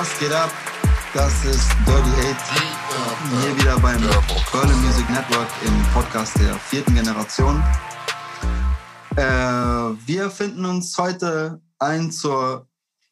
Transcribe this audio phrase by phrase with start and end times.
[0.00, 0.50] Was geht ab?
[1.12, 3.42] Das ist Dirty Hate.
[3.42, 4.00] Hier wieder beim
[4.50, 7.62] Berlin Music Network im Podcast der vierten Generation.
[9.16, 12.66] Äh, wir finden uns heute ein zur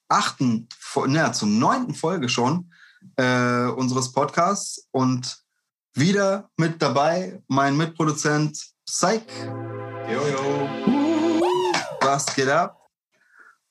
[0.08, 0.66] achten,
[1.08, 2.72] naja, zur neunten Folge schon
[3.16, 5.44] äh, unseres Podcasts und
[5.92, 9.24] wieder mit dabei mein Mitproduzent Psych.
[10.10, 10.70] Jojo.
[12.00, 12.80] Was geht ab?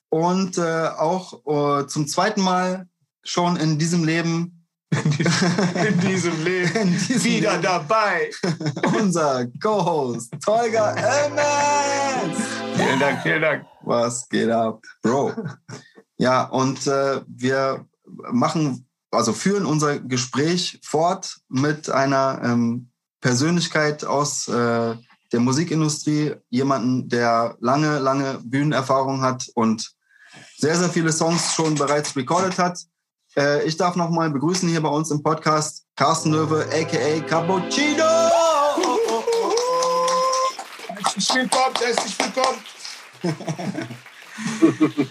[0.10, 2.88] Und äh, auch äh, zum zweiten Mal
[3.28, 4.66] schon in diesem Leben.
[4.90, 6.76] In diesem Leben.
[6.76, 7.64] In diesem Wieder Leben.
[7.64, 8.32] dabei.
[9.00, 12.40] Unser Co-Host, Tolga Emmons.
[12.76, 13.66] Vielen Dank, vielen Dank.
[13.82, 15.34] Was geht ab, Bro?
[16.18, 17.86] Ja, und äh, wir
[18.32, 22.90] machen, also führen unser Gespräch fort mit einer ähm,
[23.20, 24.96] Persönlichkeit aus äh,
[25.34, 29.92] der Musikindustrie, jemanden, der lange, lange Bühnenerfahrung hat und
[30.58, 32.80] sehr, sehr viele Songs schon bereits recorded hat.
[33.38, 38.04] Äh, ich darf nochmal begrüßen hier bei uns im Podcast Carsten Löwe, aka Cappuccino.
[40.88, 42.60] Herzlich willkommen, herzlich willkommen.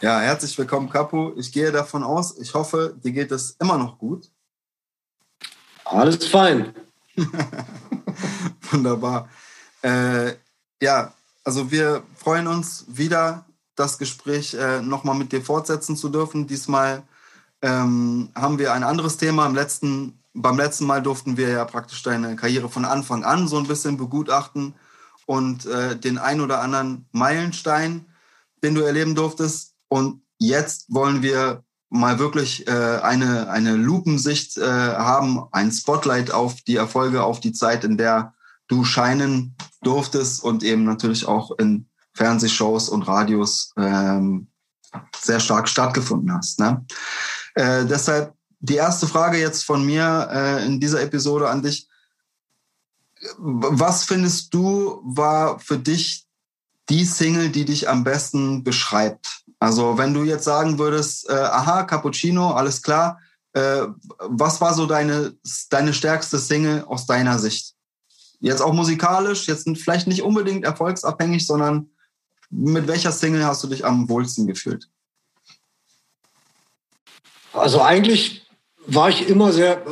[0.00, 1.32] Ja, herzlich willkommen, Capo.
[1.36, 4.30] Ich gehe davon aus, ich hoffe, dir geht es immer noch gut.
[5.84, 6.72] Alles fein.
[8.70, 9.28] Wunderbar.
[9.82, 10.34] Äh,
[10.80, 16.46] ja, also wir freuen uns wieder, das Gespräch äh, nochmal mit dir fortsetzen zu dürfen.
[16.46, 17.02] Diesmal
[17.62, 19.46] ähm, haben wir ein anderes Thema.
[19.46, 23.58] Im letzten, beim letzten Mal durften wir ja praktisch deine Karriere von Anfang an so
[23.58, 24.74] ein bisschen begutachten
[25.26, 28.06] und äh, den ein oder anderen Meilenstein,
[28.62, 29.74] den du erleben durftest.
[29.88, 36.60] Und jetzt wollen wir mal wirklich äh, eine, eine Lupensicht äh, haben, ein Spotlight auf
[36.62, 38.34] die Erfolge, auf die Zeit, in der
[38.68, 44.48] du scheinen durftest und eben natürlich auch in Fernsehshows und Radios ähm,
[45.18, 46.60] sehr stark stattgefunden hast.
[46.60, 46.84] Ne?
[47.58, 51.88] Äh, deshalb die erste Frage jetzt von mir äh, in dieser Episode an dich.
[53.36, 56.24] Was findest du war für dich
[56.88, 59.42] die Single, die dich am besten beschreibt?
[59.58, 63.18] Also wenn du jetzt sagen würdest, äh, aha, Cappuccino, alles klar,
[63.54, 63.86] äh,
[64.20, 65.34] was war so deine,
[65.68, 67.74] deine stärkste Single aus deiner Sicht?
[68.38, 71.90] Jetzt auch musikalisch, jetzt vielleicht nicht unbedingt erfolgsabhängig, sondern
[72.50, 74.88] mit welcher Single hast du dich am wohlsten gefühlt?
[77.58, 78.46] Also eigentlich
[78.86, 79.82] war ich immer sehr,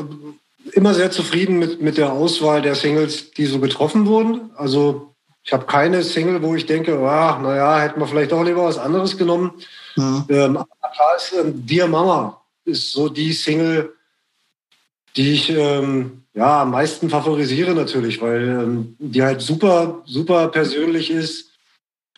[0.72, 4.50] immer sehr zufrieden mit, mit der Auswahl der Singles, die so getroffen wurden.
[4.56, 8.64] Also ich habe keine Single, wo ich denke, ah, naja, hätten wir vielleicht auch lieber
[8.64, 9.52] was anderes genommen.
[9.94, 10.24] Mhm.
[10.28, 10.58] Ähm,
[10.94, 13.92] klar ist, ähm, Dear Mama ist so die Single,
[15.16, 21.10] die ich ähm, ja, am meisten favorisiere natürlich, weil ähm, die halt super, super persönlich
[21.10, 21.52] ist.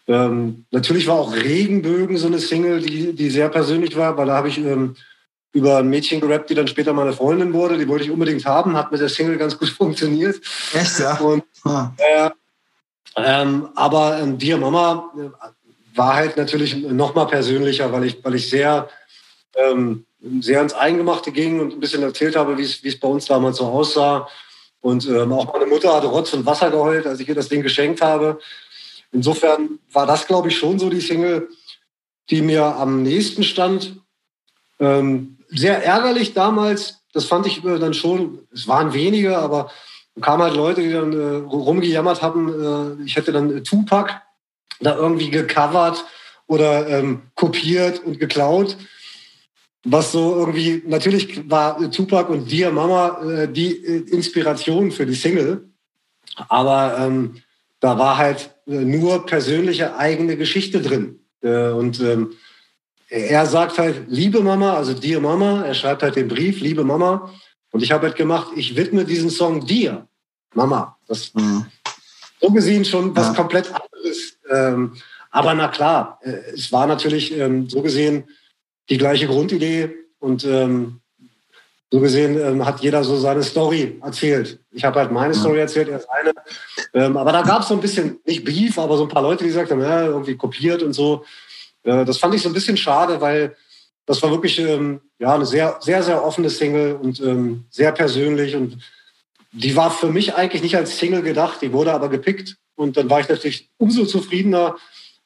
[0.09, 4.37] Ähm, natürlich war auch Regenbögen so eine Single, die, die sehr persönlich war, weil da
[4.37, 4.97] habe ich ähm,
[5.53, 7.79] über ein Mädchen gerappt, die dann später meine Freundin wurde.
[7.79, 10.37] Die wollte ich unbedingt haben, hat mit der Single ganz gut funktioniert.
[10.75, 11.17] Echt, ja?
[11.19, 11.91] Und, Ah.
[11.99, 12.31] äh,
[13.17, 18.37] ähm, aber ähm, Dear Mama äh, war halt natürlich noch mal persönlicher, weil ich, weil
[18.37, 18.89] ich sehr,
[19.57, 20.05] ähm,
[20.41, 23.27] sehr ins Eingemachte ging und ein bisschen erzählt habe, wie es wie es bei uns
[23.27, 24.29] damals so aussah.
[24.81, 27.63] Und ähm, auch meine Mutter hatte Rotz und Wasser geheult, als ich ihr das Ding
[27.63, 28.39] geschenkt habe.
[29.11, 31.49] Insofern war das, glaube ich, schon so die Single,
[32.31, 33.97] die mir am nächsten stand.
[34.79, 39.71] Ähm, sehr ärgerlich damals, das fand ich äh, dann schon, es waren wenige, aber
[40.21, 44.21] kamen halt Leute, die dann äh, rumgejammert haben, äh, ich hätte dann äh, Tupac
[44.81, 46.05] da irgendwie gecovert
[46.47, 48.77] oder ähm, kopiert und geklaut.
[49.85, 55.15] Was so irgendwie, natürlich war äh, Tupac und Dear Mama äh, die Inspiration für die
[55.15, 55.69] Single,
[56.49, 57.37] aber ähm,
[57.81, 61.21] da war halt nur persönliche eigene Geschichte drin.
[61.41, 62.33] Und ähm,
[63.09, 67.33] er sagt halt, liebe Mama, also Dear Mama, er schreibt halt den Brief, liebe Mama.
[67.71, 70.07] Und ich habe halt gemacht, ich widme diesen Song dir,
[70.55, 70.97] Mama.
[71.07, 71.67] Das Mhm.
[72.41, 73.35] so gesehen schon was Ja.
[73.35, 74.39] komplett anderes.
[74.51, 74.95] Ähm,
[75.31, 78.25] aber na klar, äh, es war natürlich ähm, so gesehen
[78.89, 81.01] die gleiche Grundidee und ähm,
[81.91, 84.59] so gesehen ähm, hat jeder so seine Story erzählt.
[84.73, 85.41] Ich habe halt meine Ja.
[85.41, 86.33] Story erzählt, er seine.
[86.95, 89.45] Ähm, aber da gab es so ein bisschen, nicht Beef, aber so ein paar Leute,
[89.45, 91.25] die gesagt haben, ja, irgendwie kopiert und so.
[91.83, 93.57] Äh, das fand ich so ein bisschen schade, weil
[94.07, 98.57] das war wirklich ähm, ja, eine sehr, sehr, sehr offene Single und ähm, sehr persönlich
[98.57, 98.79] und
[99.53, 102.57] die war für mich eigentlich nicht als Single gedacht, die wurde aber gepickt.
[102.75, 104.77] Und dann war ich natürlich umso zufriedener,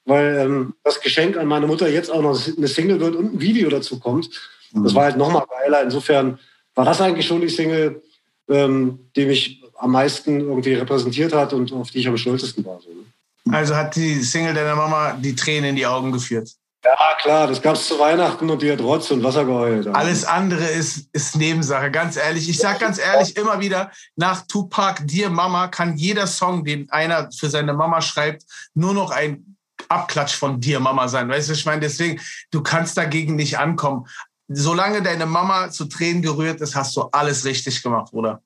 [0.05, 3.41] weil ähm, das Geschenk an meine Mutter jetzt auch noch eine Single wird und ein
[3.41, 4.31] Video dazu kommt.
[4.73, 5.83] Das war halt nochmal geiler.
[5.83, 6.39] Insofern
[6.75, 8.03] war das eigentlich schon die Single,
[8.49, 12.81] ähm, die mich am meisten irgendwie repräsentiert hat und auf die ich am stolzesten war.
[12.81, 12.89] So.
[12.89, 13.05] ne?
[13.51, 16.51] Also hat die Single deiner Mama die Tränen in die Augen geführt.
[16.85, 19.87] Ja, klar, das gab es zu Weihnachten und die hat Rotz und Wasser geheult.
[19.89, 22.49] Alles andere ist, ist Nebensache, ganz ehrlich.
[22.49, 27.31] Ich sag ganz ehrlich immer wieder, nach Tupac, Dear Mama, kann jeder Song, den einer
[27.31, 28.43] für seine Mama schreibt,
[28.75, 29.57] nur noch ein
[29.89, 31.29] Abklatsch von Dear Mama sein.
[31.29, 34.07] Weißt du, ich meine, deswegen, du kannst dagegen nicht ankommen.
[34.49, 38.43] Solange deine Mama zu Tränen gerührt ist, hast du alles richtig gemacht, Bruder.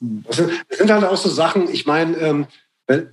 [0.00, 2.46] Das sind, das sind halt auch so Sachen, ich meine, ähm,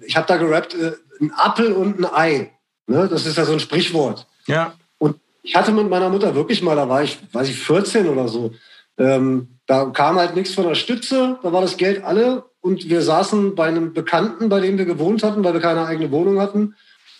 [0.06, 2.52] ich habe da gerappt, äh, ein Apfel und ein Ei.
[2.88, 3.08] Ne?
[3.08, 4.28] Das ist ja so ein Sprichwort.
[4.46, 4.74] Ja.
[4.98, 8.28] Und ich hatte mit meiner Mutter wirklich mal, da war ich, weiß ich, 14 oder
[8.28, 8.52] so.
[8.98, 13.02] Ähm, da kam halt nichts von der Stütze, da war das Geld alle und wir
[13.02, 16.75] saßen bei einem Bekannten, bei dem wir gewohnt hatten, weil wir keine eigene Wohnung hatten,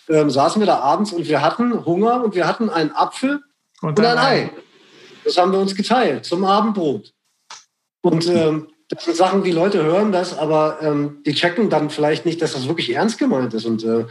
[0.08, 3.40] ähm, saßen wir da abends und wir hatten Hunger und wir hatten einen Apfel
[3.80, 4.50] und, und ein Ei.
[5.24, 7.12] Das haben wir uns geteilt zum Abendbrot.
[8.02, 12.26] Und ähm, das sind Sachen, die Leute hören das, aber ähm, die checken dann vielleicht
[12.26, 13.64] nicht, dass das wirklich ernst gemeint ist.
[13.64, 14.04] Und äh,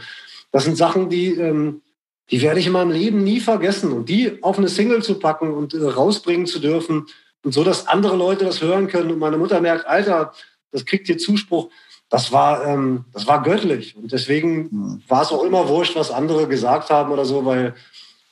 [0.50, 1.82] das sind Sachen, die, ähm,
[2.30, 3.92] die werde ich in meinem Leben nie vergessen.
[3.92, 7.06] Und die auf eine Single zu packen und äh, rausbringen zu dürfen
[7.44, 10.32] und so, dass andere Leute das hören können und meine Mutter merkt, Alter,
[10.72, 11.70] das kriegt hier Zuspruch.
[12.08, 13.96] Das war, ähm, das war göttlich.
[13.96, 15.02] Und deswegen mhm.
[15.08, 17.74] war es auch immer wurscht, was andere gesagt haben oder so, weil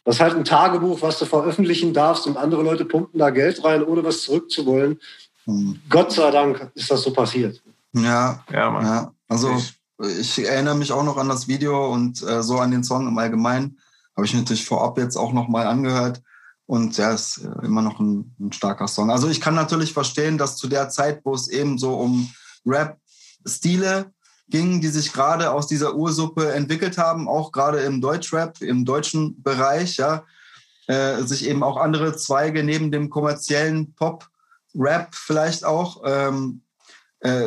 [0.04, 3.64] das ist halt ein Tagebuch, was du veröffentlichen darfst und andere Leute pumpen da Geld
[3.64, 5.00] rein, ohne was zurückzuwollen.
[5.46, 5.80] Mhm.
[5.88, 7.62] Gott sei Dank ist das so passiert.
[7.92, 8.84] Ja, ja, Mann.
[8.84, 9.12] ja.
[9.28, 12.84] Also ich ich erinnere mich auch noch an das Video und äh, so an den
[12.84, 13.78] Song im Allgemeinen.
[14.16, 16.22] Habe ich natürlich vorab jetzt auch noch mal angehört.
[16.66, 19.10] Und ja, ist äh, immer noch ein, ein, starker Song.
[19.10, 22.32] Also ich kann natürlich verstehen, dass zu der Zeit, wo es eben so um
[22.64, 24.12] Rap-Stile
[24.48, 29.42] ging, die sich gerade aus dieser Ursuppe entwickelt haben, auch gerade im Deutschrap, im deutschen
[29.42, 30.24] Bereich, ja,
[30.86, 33.94] äh, sich eben auch andere Zweige neben dem kommerziellen
[34.72, 36.62] Pop-Rap vielleicht auch ähm,
[37.20, 37.46] äh,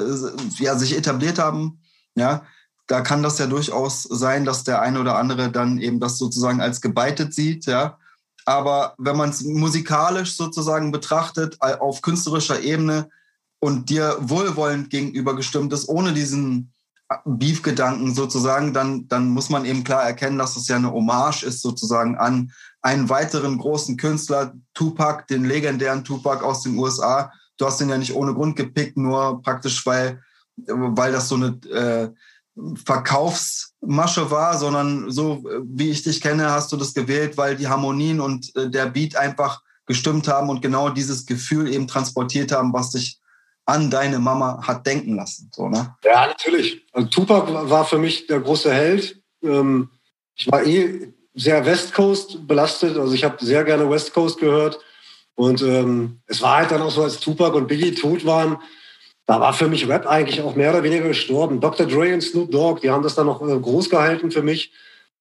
[0.60, 1.80] ja, sich etabliert haben
[2.16, 2.44] ja,
[2.88, 6.62] da kann das ja durchaus sein, dass der eine oder andere dann eben das sozusagen
[6.62, 7.98] als gebeitet sieht, ja.
[8.46, 13.10] Aber wenn man es musikalisch sozusagen betrachtet, auf künstlerischer Ebene
[13.60, 16.72] und dir wohlwollend gegenüber gestimmt ist, ohne diesen
[17.26, 21.62] Beef-Gedanken sozusagen, dann, dann muss man eben klar erkennen, dass es ja eine Hommage ist
[21.62, 22.52] sozusagen an
[22.86, 27.32] einen weiteren großen Künstler, Tupac, den legendären Tupac aus den USA.
[27.58, 30.22] Du hast den ja nicht ohne Grund gepickt, nur praktisch, weil
[30.58, 32.10] weil das so eine äh,
[32.86, 38.22] Verkaufsmasche war, sondern so wie ich dich kenne, hast du das gewählt, weil die Harmonien
[38.22, 42.92] und äh, der Beat einfach gestimmt haben und genau dieses Gefühl eben transportiert haben, was
[42.92, 43.20] dich
[43.66, 45.50] an deine Mama hat denken lassen.
[45.54, 45.96] So, ne?
[46.04, 46.86] Ja, natürlich.
[46.94, 49.22] Also Tupac war für mich der große Held.
[49.44, 49.90] Ähm,
[50.36, 54.80] ich war eh sehr West Coast belastet, also ich habe sehr gerne West Coast gehört.
[55.36, 58.58] Und ähm, es war halt dann auch so, als Tupac und Biggie tot waren,
[59.26, 61.60] da war für mich Rap eigentlich auch mehr oder weniger gestorben.
[61.60, 61.88] Dr.
[61.88, 64.72] Dre und Snoop Dogg, die haben das dann noch äh, groß gehalten für mich.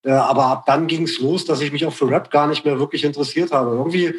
[0.05, 2.65] Äh, aber ab dann ging es los, dass ich mich auch für Rap gar nicht
[2.65, 3.75] mehr wirklich interessiert habe.
[3.75, 4.15] Irgendwie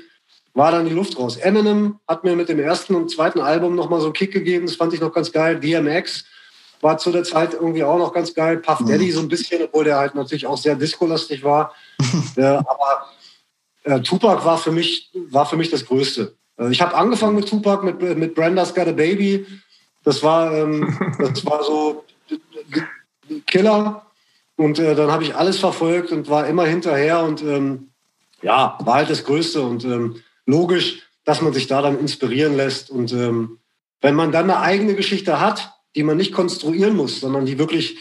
[0.54, 1.38] war dann die Luft raus.
[1.38, 4.66] Eminem hat mir mit dem ersten und zweiten Album noch mal so einen Kick gegeben.
[4.66, 5.60] Das fand ich noch ganz geil.
[5.60, 6.26] DMX
[6.82, 8.58] war zu der Zeit irgendwie auch noch ganz geil.
[8.58, 8.88] Puff mhm.
[8.88, 11.74] Daddy so ein bisschen, obwohl der halt natürlich auch sehr discolastig war.
[12.36, 13.10] äh, aber
[13.84, 16.36] äh, Tupac war für mich war für mich das Größte.
[16.58, 19.46] Äh, ich habe angefangen mit Tupac mit mit Brenda's Got a Baby
[20.06, 22.06] das war, ähm, das war so
[23.46, 24.06] Killer.
[24.56, 27.90] Und äh, dann habe ich alles verfolgt und war immer hinterher und ähm,
[28.42, 32.90] ja, war halt das Größte und ähm, logisch, dass man sich da dann inspirieren lässt.
[32.90, 33.60] Und ähm,
[34.00, 37.98] wenn man dann eine eigene Geschichte hat, die man nicht konstruieren muss, sondern die wirklich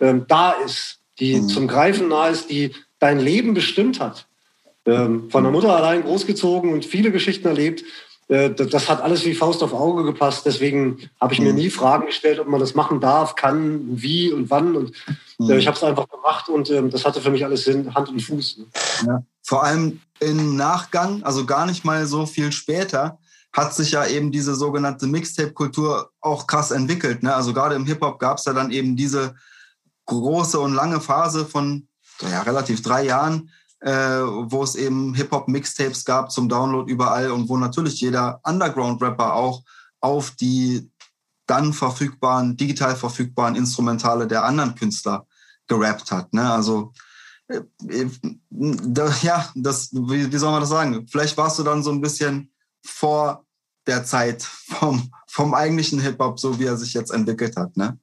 [0.00, 1.48] ähm, da ist, die mhm.
[1.48, 4.26] zum Greifen nahe ist, die dein Leben bestimmt hat.
[4.86, 7.84] Ähm, von der Mutter allein großgezogen und viele Geschichten erlebt,
[8.28, 10.46] äh, das hat alles wie Faust auf Auge gepasst.
[10.46, 11.58] Deswegen habe ich mir mhm.
[11.58, 14.76] nie Fragen gestellt, ob man das machen darf, kann, wie und wann.
[14.76, 14.90] Und
[15.40, 15.50] äh, mhm.
[15.58, 18.20] ich habe es einfach gemacht und ähm, das hatte für mich alles Sinn, Hand und
[18.20, 18.58] Fuß.
[18.58, 18.66] Ne?
[19.06, 19.22] Ja.
[19.42, 23.18] Vor allem im Nachgang, also gar nicht mal so viel später,
[23.52, 27.22] hat sich ja eben diese sogenannte Mixtape-Kultur auch krass entwickelt.
[27.22, 27.34] Ne?
[27.34, 29.34] Also gerade im Hip-Hop gab es ja dann eben diese
[30.06, 31.88] große und lange Phase von
[32.20, 37.56] ja, relativ drei Jahren, äh, wo es eben Hip-Hop-Mixtapes gab zum Download überall und wo
[37.56, 39.62] natürlich jeder Underground-Rapper auch
[40.00, 40.90] auf die
[41.46, 45.26] dann verfügbaren, digital verfügbaren Instrumentale der anderen Künstler
[45.66, 46.32] gerappt hat.
[46.32, 46.48] Ne?
[46.48, 46.92] Also
[47.48, 47.62] äh,
[48.50, 51.06] da, ja, das, wie, wie soll man das sagen?
[51.08, 52.52] Vielleicht warst du dann so ein bisschen
[52.84, 53.44] vor
[53.86, 57.76] der Zeit vom, vom eigentlichen Hip-Hop, so wie er sich jetzt entwickelt hat.
[57.76, 57.98] Ne?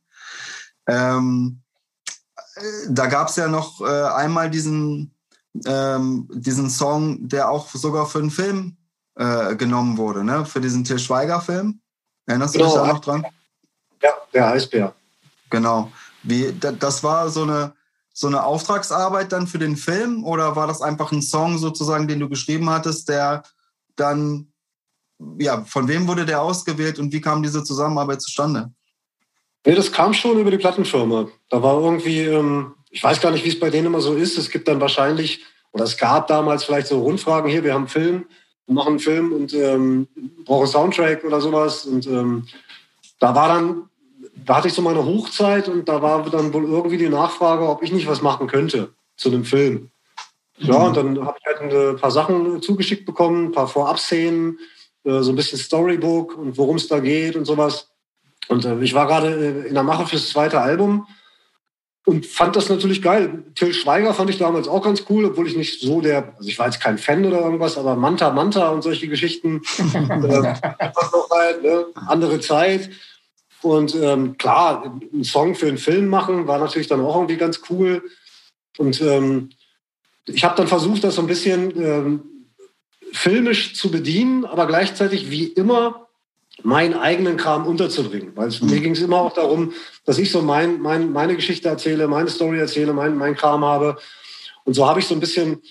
[0.87, 1.61] Ähm,
[2.55, 5.13] äh, da gab es ja noch äh, einmal diesen
[5.65, 8.77] ähm, diesen Song, der auch sogar für einen Film
[9.15, 10.45] äh, genommen wurde, ne?
[10.45, 11.79] für diesen Til Schweiger-Film.
[12.25, 12.65] Erinnerst genau.
[12.65, 13.25] du dich da noch dran?
[14.01, 14.93] Ja, der Eisbär.
[15.49, 15.91] Genau.
[16.23, 17.73] Wie, das war so eine,
[18.13, 22.19] so eine Auftragsarbeit dann für den Film oder war das einfach ein Song sozusagen, den
[22.19, 23.43] du geschrieben hattest, der
[23.95, 24.51] dann,
[25.39, 28.71] ja, von wem wurde der ausgewählt und wie kam diese Zusammenarbeit zustande?
[29.65, 31.27] Nee, das kam schon über die Plattenfirma.
[31.49, 34.37] Da war irgendwie, ähm, ich weiß gar nicht, wie es bei denen immer so ist.
[34.37, 37.89] Es gibt dann wahrscheinlich, oder es gab damals vielleicht so Rundfragen, hier, wir haben einen
[37.89, 38.25] Film,
[38.65, 40.07] wir machen einen Film und ähm,
[40.45, 41.85] brauchen Soundtrack oder sowas.
[41.85, 42.47] Und ähm,
[43.19, 43.89] da war dann,
[44.45, 47.83] da hatte ich so meine Hochzeit und da war dann wohl irgendwie die Nachfrage, ob
[47.83, 49.89] ich nicht was machen könnte zu einem Film.
[50.59, 54.59] Ja, und dann habe ich halt ein paar Sachen zugeschickt bekommen, ein paar Vorabszenen,
[55.21, 57.89] so ein bisschen Storybook und worum es da geht und sowas.
[58.47, 61.07] Und äh, ich war gerade äh, in der Mache fürs zweite Album
[62.05, 63.43] und fand das natürlich geil.
[63.55, 66.57] Till Schweiger fand ich damals auch ganz cool, obwohl ich nicht so der, also ich
[66.57, 69.61] war jetzt kein Fan oder irgendwas, aber Manta Manta und solche Geschichten,
[69.93, 71.85] äh, rein, ne?
[72.07, 72.89] andere Zeit.
[73.61, 77.61] Und ähm, klar, einen Song für einen Film machen war natürlich dann auch irgendwie ganz
[77.69, 78.03] cool.
[78.77, 79.49] Und ähm,
[80.27, 82.21] ich habe dann versucht, das so ein bisschen ähm,
[83.11, 86.07] filmisch zu bedienen, aber gleichzeitig wie immer
[86.63, 88.31] meinen eigenen Kram unterzubringen.
[88.35, 89.73] Weil es, mir ging es immer auch darum,
[90.05, 93.97] dass ich so mein, mein, meine Geschichte erzähle, meine Story erzähle, mein, mein Kram habe.
[94.63, 95.61] Und so habe ich so ein bisschen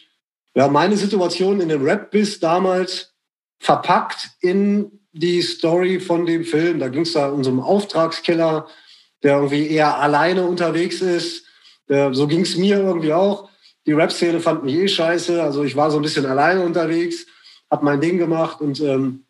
[0.55, 3.13] ja, meine Situation in dem Rap-Biss damals
[3.59, 6.79] verpackt in die Story von dem Film.
[6.79, 8.67] Da ging es da um so einen Auftragskiller,
[9.23, 11.45] der irgendwie eher alleine unterwegs ist.
[11.89, 13.49] so ging es mir irgendwie auch.
[13.87, 15.43] Die Rap-Szene fand mich eh scheiße.
[15.43, 17.27] Also ich war so ein bisschen alleine unterwegs,
[17.71, 19.25] habe mein Ding gemacht und ähm,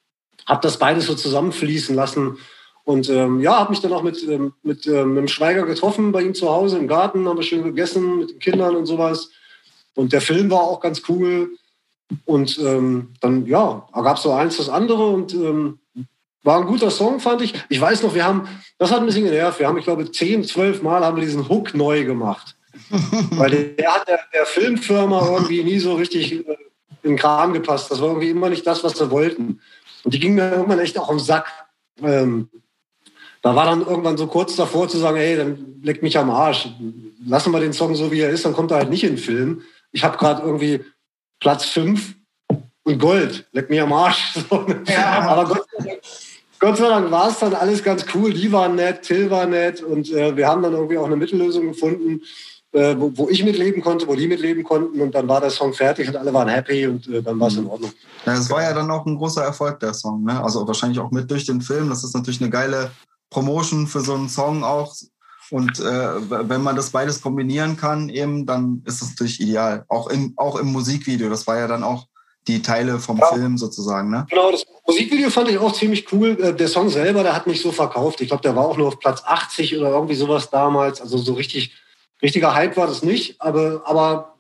[0.47, 2.39] habe das beides so zusammenfließen lassen.
[2.85, 6.13] Und ähm, ja, habe mich dann auch mit, ähm, mit, ähm, mit dem Schweiger getroffen
[6.13, 9.31] bei ihm zu Hause im Garten, haben wir schön gegessen mit den Kindern und sowas.
[9.95, 11.51] Und der Film war auch ganz cool.
[12.25, 15.81] Und ähm, dann, ja, gab es so eins das andere und ähm,
[16.45, 17.55] war ein guter Song, fand ich.
[17.69, 18.47] Ich weiß noch, wir haben,
[18.79, 21.49] das hat ein bisschen genervt, wir haben, ich glaube, zehn, zwölf Mal haben wir diesen
[21.49, 22.56] Hook neu gemacht.
[22.91, 26.57] Weil der, hat der, der, Filmfirma irgendwie nie so richtig äh,
[27.03, 27.91] in den Kram gepasst.
[27.91, 29.61] Das war irgendwie immer nicht das, was sie wollten.
[30.05, 31.47] Und die ging mir irgendwann echt auch am Sack.
[32.03, 32.49] Ähm,
[33.43, 36.69] da war dann irgendwann so kurz davor zu sagen, ey, dann leck mich am Arsch.
[37.25, 39.19] Lassen wir den Song so, wie er ist, dann kommt er halt nicht in den
[39.19, 39.63] Film.
[39.93, 40.85] Ich habe gerade irgendwie
[41.41, 42.15] Platz 5
[42.85, 43.47] und Gold.
[43.53, 44.35] Leck mich am Arsch.
[44.89, 45.21] Ja.
[45.23, 46.01] Aber Gott sei Dank,
[46.59, 48.33] Gott sei Dank war es dann alles ganz cool.
[48.33, 51.69] Die waren nett, Till war nett und äh, wir haben dann irgendwie auch eine Mittellösung
[51.69, 52.23] gefunden
[52.73, 55.73] äh, wo, wo, ich mitleben konnte, wo die mitleben konnten und dann war der Song
[55.73, 57.93] fertig und alle waren happy und äh, dann war es in Ordnung.
[58.25, 60.25] Ja, es war ja dann auch ein großer Erfolg, der Song.
[60.25, 60.43] Ne?
[60.43, 61.89] Also wahrscheinlich auch mit durch den Film.
[61.89, 62.91] Das ist natürlich eine geile
[63.31, 64.95] Promotion für so einen Song auch.
[65.51, 69.85] Und äh, wenn man das beides kombinieren kann, eben, dann ist das natürlich ideal.
[69.89, 71.31] Auch im, auch im Musikvideo.
[71.31, 72.07] Das war ja dann auch
[72.49, 73.27] die Teile vom ja.
[73.27, 74.11] Film sozusagen.
[74.11, 74.27] Ne?
[74.29, 76.37] Genau, das Musikvideo fand ich auch ziemlich cool.
[76.41, 78.21] Äh, der Song selber, der hat nicht so verkauft.
[78.21, 81.01] Ich glaube, der war auch nur auf Platz 80 oder irgendwie sowas damals.
[81.01, 81.73] Also so richtig
[82.23, 84.37] Richtiger Hype war das nicht, aber, aber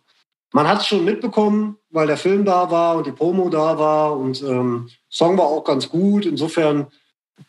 [0.52, 4.16] man hat es schon mitbekommen, weil der Film da war und die Promo da war
[4.16, 6.24] und ähm, Song war auch ganz gut.
[6.24, 6.86] Insofern,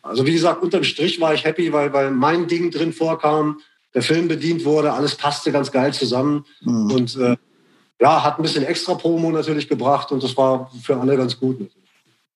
[0.02, 3.60] also wie gesagt, unterm Strich war ich happy, weil, weil mein Ding drin vorkam,
[3.94, 6.92] der Film bedient wurde, alles passte ganz geil zusammen mhm.
[6.92, 7.36] und äh,
[8.00, 11.60] ja, hat ein bisschen extra Promo natürlich gebracht und das war für alle ganz gut.
[11.60, 11.87] Natürlich.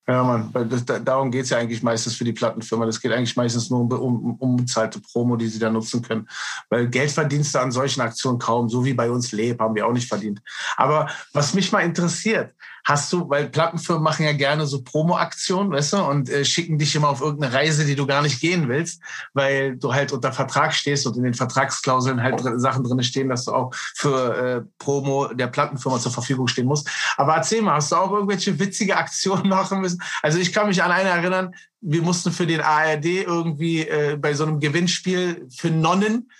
[0.08, 2.86] Ja, weil das, darum geht es ja eigentlich meistens für die Plattenfirma.
[2.86, 6.28] Das geht eigentlich meistens nur um, um, um bezahlte Promo, die sie da nutzen können.
[6.70, 9.86] Weil Geld verdienst du an solchen Aktionen kaum, so wie bei uns Leb, haben wir
[9.86, 10.42] auch nicht verdient.
[10.76, 12.52] Aber was mich mal interessiert,
[12.84, 16.94] Hast du, weil Plattenfirmen machen ja gerne so Promo-Aktionen, weißt du, und äh, schicken dich
[16.94, 19.00] immer auf irgendeine Reise, die du gar nicht gehen willst,
[19.34, 23.44] weil du halt unter Vertrag stehst und in den Vertragsklauseln halt Sachen drin stehen, dass
[23.44, 26.88] du auch für äh, Promo der Plattenfirma zur Verfügung stehen musst.
[27.16, 30.02] Aber erzähl mal, hast du auch irgendwelche witzige Aktionen machen müssen?
[30.22, 34.34] Also ich kann mich an eine erinnern, wir mussten für den ARD irgendwie äh, bei
[34.34, 36.30] so einem Gewinnspiel für Nonnen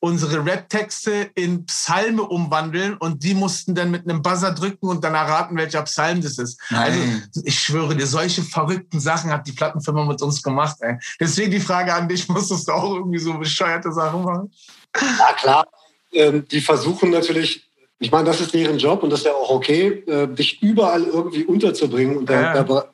[0.00, 5.14] unsere Rap-Texte in Psalme umwandeln und die mussten dann mit einem Buzzer drücken und dann
[5.14, 6.60] erraten, welcher Psalm das ist.
[6.70, 7.22] Nein.
[7.26, 10.76] Also ich schwöre dir, solche verrückten Sachen hat die Plattenfirma mit uns gemacht.
[10.80, 10.98] Ey.
[11.18, 14.52] Deswegen die Frage an dich, musstest du auch irgendwie so bescheuerte Sachen machen?
[14.94, 15.66] Ja klar,
[16.12, 19.50] ähm, die versuchen natürlich, ich meine, das ist deren Job und das ist ja auch
[19.50, 22.62] okay, äh, dich überall irgendwie unterzubringen und der, ja.
[22.62, 22.92] der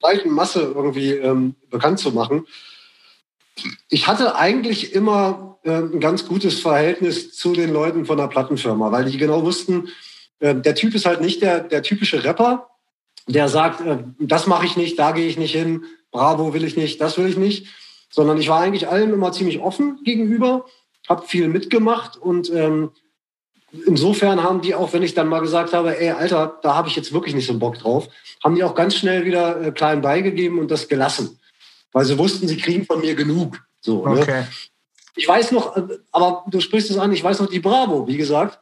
[0.00, 2.46] breiten Masse irgendwie ähm, bekannt zu machen.
[3.88, 9.06] Ich hatte eigentlich immer ein ganz gutes Verhältnis zu den Leuten von der Plattenfirma, weil
[9.06, 9.88] die genau wussten,
[10.40, 12.68] äh, der Typ ist halt nicht der, der typische Rapper,
[13.26, 16.76] der sagt, äh, das mache ich nicht, da gehe ich nicht hin, Bravo will ich
[16.76, 17.66] nicht, das will ich nicht,
[18.10, 20.66] sondern ich war eigentlich allen immer ziemlich offen gegenüber,
[21.08, 22.90] habe viel mitgemacht und ähm,
[23.86, 26.96] insofern haben die auch, wenn ich dann mal gesagt habe, ey, Alter, da habe ich
[26.96, 28.08] jetzt wirklich nicht so Bock drauf,
[28.42, 31.40] haben die auch ganz schnell wieder äh, klein beigegeben und das gelassen.
[31.92, 33.60] Weil sie wussten, sie kriegen von mir genug.
[33.80, 34.20] So, ne?
[34.20, 34.40] okay.
[34.42, 34.48] Ne?
[35.16, 35.76] Ich weiß noch,
[36.12, 38.58] aber du sprichst es an, ich weiß noch, die Bravo, wie gesagt,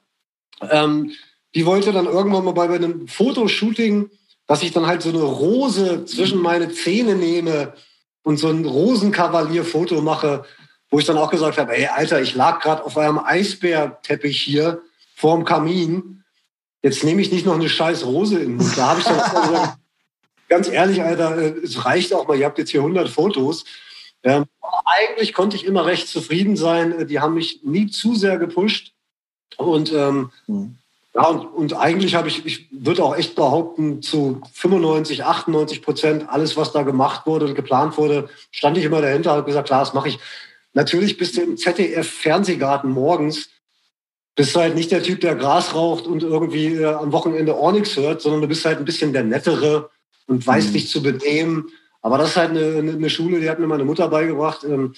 [0.71, 1.13] ähm,
[1.55, 4.11] die wollte dann irgendwann mal bei einem Fotoshooting,
[4.47, 7.75] dass ich dann halt so eine Rose zwischen meine Zähne nehme
[8.23, 10.45] und so ein Rosenkavalier-Foto mache,
[10.91, 14.83] wo ich dann auch gesagt habe, ey, Alter, ich lag gerade auf eurem Eisbärteppich hier
[15.15, 16.23] vorm Kamin.
[16.83, 18.77] Jetzt nehme ich nicht noch eine scheiß Rose in den Mund.
[18.77, 19.79] Da habe ich dann gesagt,
[20.49, 23.65] ganz ehrlich, Alter, äh, es reicht auch mal, ihr habt jetzt hier 100 Fotos.
[24.25, 24.45] Ähm,
[24.85, 27.07] eigentlich konnte ich immer recht zufrieden sein.
[27.09, 28.93] Die haben mich nie zu sehr gepusht.
[29.57, 30.77] Und ähm, mhm.
[31.15, 36.29] ja, und, und eigentlich habe ich, ich würde auch echt behaupten, zu 95, 98 Prozent
[36.29, 39.81] alles, was da gemacht wurde und geplant wurde, stand ich immer dahinter, habe gesagt, klar,
[39.81, 40.19] das mache ich.
[40.75, 43.51] Natürlich bist du im ZDF-Fernsehgarten morgens,
[44.35, 47.97] bist du halt nicht der Typ, der Gras raucht und irgendwie äh, am Wochenende Ornix
[47.97, 49.91] hört, sondern du bist halt ein bisschen der Nettere
[50.27, 50.73] und weißt mhm.
[50.73, 51.69] dich zu benehmen.
[52.03, 54.65] Aber das ist halt eine, eine, Schule, die hat mir meine Mutter beigebracht.
[54.65, 54.95] Ähm,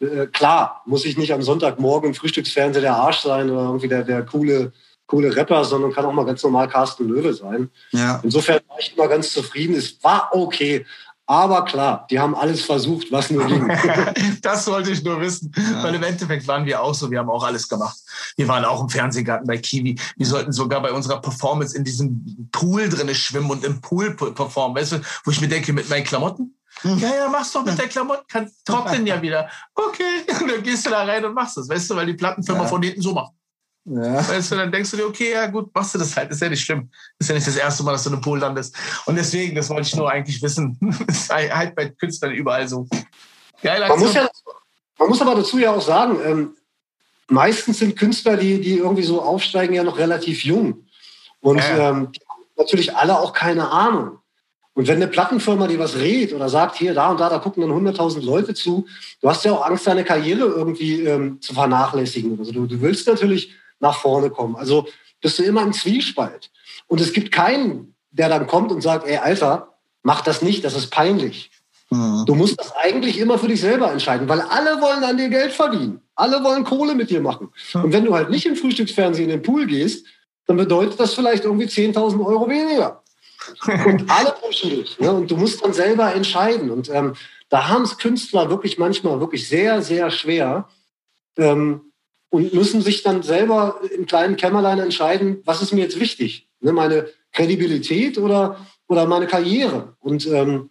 [0.00, 4.02] äh, klar, muss ich nicht am Sonntagmorgen im Frühstücksfernsehen der Arsch sein oder irgendwie der,
[4.02, 4.72] der coole,
[5.06, 7.70] coole Rapper, sondern kann auch mal ganz normal Carsten Löwe sein.
[7.92, 8.20] Ja.
[8.24, 9.76] Insofern war ich immer ganz zufrieden.
[9.76, 10.84] Es war okay.
[11.30, 13.68] Aber klar, die haben alles versucht, was nur ging.
[14.42, 15.80] das wollte ich nur wissen, ja.
[15.80, 17.96] weil im Endeffekt waren wir auch so, wir haben auch alles gemacht.
[18.36, 19.96] Wir waren auch im Fernsehgarten bei Kiwi.
[20.16, 24.76] Wir sollten sogar bei unserer Performance in diesem Pool drinne schwimmen und im Pool performen.
[24.76, 26.56] Weißt du, wo ich mir denke, mit meinen Klamotten?
[26.80, 26.98] Hm.
[26.98, 29.48] Ja, ja, mach's doch mit der Klamotten, kann trocknen ja wieder.
[29.76, 32.62] Okay, und dann gehst du da rein und machst das, weißt du, weil die Plattenfirma
[32.62, 32.68] ja.
[32.68, 33.34] von hinten so macht.
[33.92, 34.28] Ja.
[34.28, 36.48] Weißt du, dann denkst du dir, okay, ja gut, machst du das halt, ist ja
[36.48, 36.88] nicht schlimm.
[37.18, 38.76] Ist ja nicht das erste Mal, dass du in einem Pool landest.
[39.06, 40.78] Und deswegen, das wollte ich nur eigentlich wissen,
[41.08, 42.86] ist halt bei Künstlern überall so.
[43.62, 44.28] Geil, man, muss ja,
[44.96, 46.56] man muss aber dazu ja auch sagen, ähm,
[47.28, 50.86] meistens sind Künstler, die, die irgendwie so aufsteigen, ja noch relativ jung.
[51.40, 51.90] Und ja.
[51.90, 52.12] ähm,
[52.56, 54.18] natürlich alle auch keine Ahnung.
[54.74, 57.60] Und wenn eine Plattenfirma dir was rät oder sagt, hier, da und da, da gucken
[57.62, 58.86] dann 100.000 Leute zu,
[59.20, 62.38] du hast ja auch Angst, deine Karriere irgendwie ähm, zu vernachlässigen.
[62.38, 64.56] Also du, du willst natürlich nach vorne kommen.
[64.56, 64.86] Also
[65.20, 66.50] bist du immer im Zwiespalt.
[66.86, 70.76] Und es gibt keinen, der dann kommt und sagt, ey, Alter, mach das nicht, das
[70.76, 71.50] ist peinlich.
[71.90, 72.24] Mhm.
[72.26, 75.52] Du musst das eigentlich immer für dich selber entscheiden, weil alle wollen an dir Geld
[75.52, 76.00] verdienen.
[76.14, 77.50] Alle wollen Kohle mit dir machen.
[77.74, 77.84] Mhm.
[77.84, 80.06] Und wenn du halt nicht im Frühstücksfernsehen in den Pool gehst,
[80.46, 83.02] dann bedeutet das vielleicht irgendwie 10.000 Euro weniger.
[83.86, 84.98] Und alle pushen dich.
[84.98, 85.10] Ne?
[85.10, 86.70] Und du musst dann selber entscheiden.
[86.70, 87.14] Und ähm,
[87.48, 90.68] da haben es Künstler wirklich manchmal wirklich sehr, sehr schwer,
[91.36, 91.89] ähm,
[92.30, 96.48] und müssen sich dann selber im kleinen Kämmerlein entscheiden, was ist mir jetzt wichtig?
[96.60, 98.56] Ne, meine Kredibilität oder,
[98.88, 99.96] oder meine Karriere?
[99.98, 100.70] Und ähm,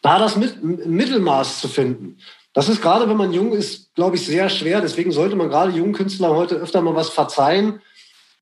[0.00, 2.18] da das mit, Mittelmaß zu finden,
[2.54, 4.80] das ist gerade, wenn man jung ist, glaube ich, sehr schwer.
[4.80, 7.80] Deswegen sollte man gerade jungen Künstlern heute öfter mal was verzeihen.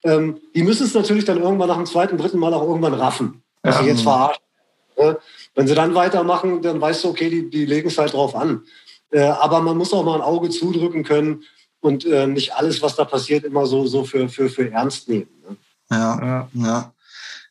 [0.02, 3.42] Ähm, die müssen es natürlich dann irgendwann nach dem zweiten, dritten Mal auch irgendwann raffen,
[3.62, 3.82] dass ja.
[3.82, 4.42] sie jetzt verarschen.
[4.98, 5.18] Ne?
[5.54, 8.64] Wenn sie dann weitermachen, dann weißt du, okay, die, die legen es halt drauf an.
[9.10, 11.44] Äh, aber man muss auch mal ein Auge zudrücken können
[11.80, 15.30] und äh, nicht alles, was da passiert, immer so, so für, für, für ernst nehmen.
[15.48, 15.56] Ne?
[15.90, 16.92] Ja, ja, ja.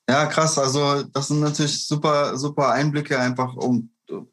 [0.07, 0.57] Ja, krass.
[0.57, 3.91] Also das sind natürlich super, super Einblicke einfach um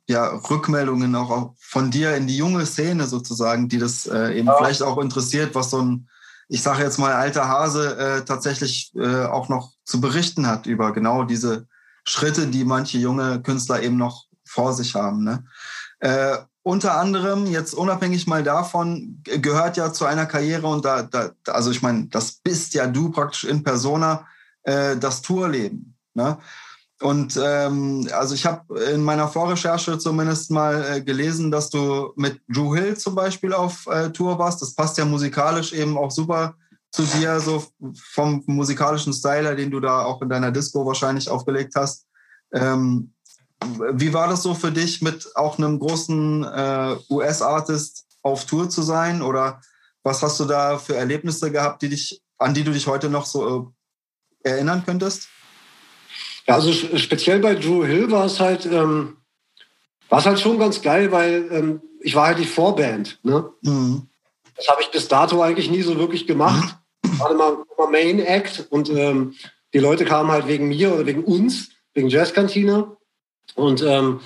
[0.08, 4.56] ja, Rückmeldungen auch von dir in die junge Szene sozusagen, die das äh, eben ja.
[4.56, 6.08] vielleicht auch interessiert, was so ein,
[6.48, 10.92] ich sage jetzt mal, alter Hase äh, tatsächlich äh, auch noch zu berichten hat über
[10.92, 11.66] genau diese
[12.04, 15.24] Schritte, die manche junge Künstler eben noch vor sich haben.
[15.24, 15.44] Ne?
[16.66, 21.70] Unter anderem, jetzt unabhängig mal davon, gehört ja zu einer Karriere und da, da also
[21.70, 24.26] ich meine, das bist ja du praktisch in Persona,
[24.64, 25.94] äh, das Tourleben.
[26.14, 26.38] Ne?
[27.00, 32.40] Und ähm, also ich habe in meiner Vorrecherche zumindest mal äh, gelesen, dass du mit
[32.48, 34.60] Drew Hill zum Beispiel auf äh, Tour warst.
[34.60, 36.56] Das passt ja musikalisch eben auch super
[36.90, 37.62] zu dir, so
[38.10, 42.08] vom musikalischen Styler, den du da auch in deiner Disco wahrscheinlich aufgelegt hast.
[42.52, 43.12] Ähm,
[43.64, 48.82] wie war das so für dich, mit auch einem großen äh, US-Artist auf Tour zu
[48.82, 49.22] sein?
[49.22, 49.60] Oder
[50.02, 53.26] was hast du da für Erlebnisse gehabt, die dich, an die du dich heute noch
[53.26, 53.72] so
[54.42, 55.28] äh, erinnern könntest?
[56.46, 59.16] Ja, also speziell bei Drew Hill war es halt, ähm,
[60.08, 63.18] war es halt schon ganz geil, weil ähm, ich war halt die Vorband.
[63.24, 63.50] Ne?
[63.62, 64.08] Mhm.
[64.54, 66.76] Das habe ich bis dato eigentlich nie so wirklich gemacht.
[67.04, 69.34] Ich war immer, immer Main Act und ähm,
[69.74, 72.96] die Leute kamen halt wegen mir oder wegen uns, wegen Jazzkantine.
[73.54, 74.20] Und ähm,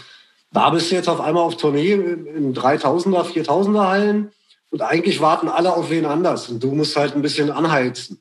[0.52, 4.32] da bist du jetzt auf einmal auf Tournee in 3000er, 4000er Hallen
[4.70, 8.20] und eigentlich warten alle auf wen anders und du musst halt ein bisschen anheizen.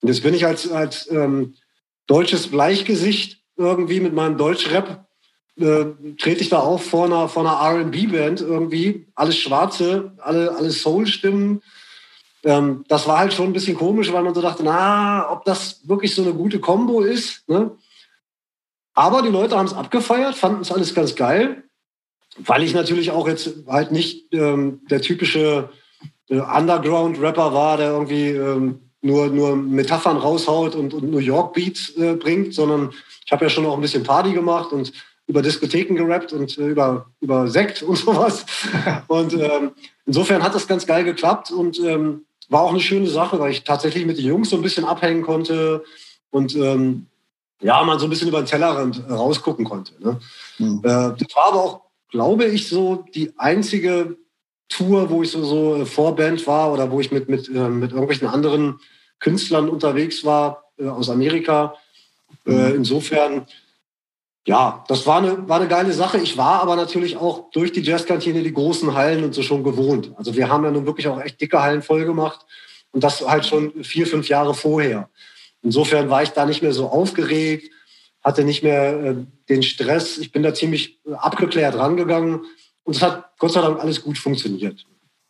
[0.00, 1.54] Und jetzt bin ich als, als ähm,
[2.06, 5.06] deutsches Bleichgesicht irgendwie mit meinem Deutschrap
[5.56, 5.86] äh,
[6.18, 11.62] trete ich da auf vor einer, vor einer R&B-Band irgendwie, alles Schwarze, alle, alle Soul-Stimmen.
[12.44, 15.86] Ähm, das war halt schon ein bisschen komisch, weil man so dachte, na, ob das
[15.88, 17.48] wirklich so eine gute Combo ist.
[17.48, 17.70] Ne?
[18.94, 21.64] Aber die Leute haben es abgefeiert, fanden es alles ganz geil,
[22.38, 25.70] weil ich natürlich auch jetzt halt nicht ähm, der typische
[26.28, 31.90] äh, Underground-Rapper war, der irgendwie ähm, nur, nur Metaphern raushaut und, und New York Beats
[31.96, 32.90] äh, bringt, sondern
[33.24, 34.92] ich habe ja schon auch ein bisschen Party gemacht und
[35.26, 38.46] über Diskotheken gerappt und äh, über, über Sekt und sowas.
[39.08, 39.72] und ähm,
[40.06, 43.64] insofern hat das ganz geil geklappt und ähm, war auch eine schöne Sache, weil ich
[43.64, 45.84] tatsächlich mit den Jungs so ein bisschen abhängen konnte
[46.30, 47.06] und ähm,
[47.64, 49.94] ja, man so ein bisschen über den Tellerrand rausgucken konnte.
[49.98, 50.20] Ne?
[50.58, 50.80] Mhm.
[50.84, 54.18] Äh, das war aber auch, glaube ich, so die einzige
[54.68, 58.28] Tour, wo ich so, so Vorband war oder wo ich mit, mit, äh, mit irgendwelchen
[58.28, 58.80] anderen
[59.18, 61.74] Künstlern unterwegs war äh, aus Amerika.
[62.46, 62.74] Äh, mhm.
[62.76, 63.46] insofern,
[64.46, 66.18] ja, das war eine, war eine geile Sache.
[66.18, 70.12] Ich war aber natürlich auch durch die Jazzkantine die großen Hallen und so schon gewohnt.
[70.16, 72.44] Also wir haben ja nun wirklich auch echt dicke Hallen voll gemacht
[72.92, 75.08] und das halt schon vier, fünf Jahre vorher.
[75.64, 77.70] Insofern war ich da nicht mehr so aufgeregt,
[78.22, 79.16] hatte nicht mehr äh,
[79.48, 80.18] den Stress.
[80.18, 82.42] Ich bin da ziemlich abgeklärt rangegangen
[82.84, 84.86] und es hat Gott sei Dank alles gut funktioniert.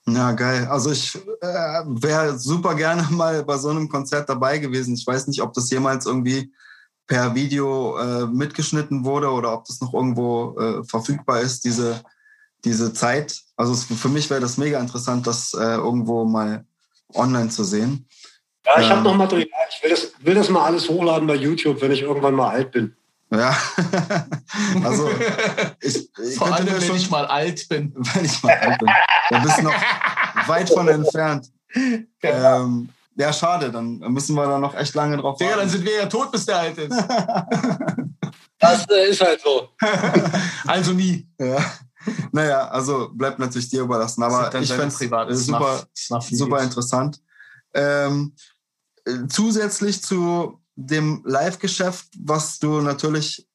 [0.06, 0.66] Ja, geil.
[0.68, 4.94] Also ich äh, wäre super gerne mal bei so einem Konzert dabei gewesen.
[4.94, 6.52] Ich weiß nicht, ob das jemals irgendwie
[7.06, 12.02] per Video äh, mitgeschnitten wurde oder ob das noch irgendwo äh, verfügbar ist, diese,
[12.64, 13.40] diese Zeit.
[13.56, 16.66] Also es, für mich wäre das mega interessant, das äh, irgendwo mal
[17.14, 18.08] online zu sehen.
[18.66, 19.48] Ja, ich ähm, habe noch Material.
[19.70, 22.70] Ich will das, will das mal alles hochladen bei YouTube, wenn ich irgendwann mal alt
[22.70, 22.96] bin.
[23.30, 23.56] Ja,
[24.84, 25.10] also
[25.80, 27.92] ich, ich vor allem, wenn ich mal alt bin.
[28.14, 28.88] Wenn ich mal alt bin.
[29.30, 29.74] Da bist du noch
[30.46, 31.50] weit von entfernt.
[31.72, 32.62] Genau.
[32.62, 35.50] Ähm, ja, schade, dann müssen wir da noch echt lange drauf warten.
[35.50, 36.90] Ja, dann sind wir ja tot, bis der alt ist.
[38.58, 39.68] das äh, ist halt so.
[40.66, 41.26] also nie.
[41.38, 41.64] Ja.
[42.32, 44.22] Naja, also bleibt natürlich dir überlassen.
[44.22, 44.94] Aber ich fände
[45.28, 45.86] es super,
[46.20, 47.20] super interessant.
[47.72, 48.53] Ähm, äh,
[49.28, 53.46] zusätzlich zu dem Live-Geschäft, was du natürlich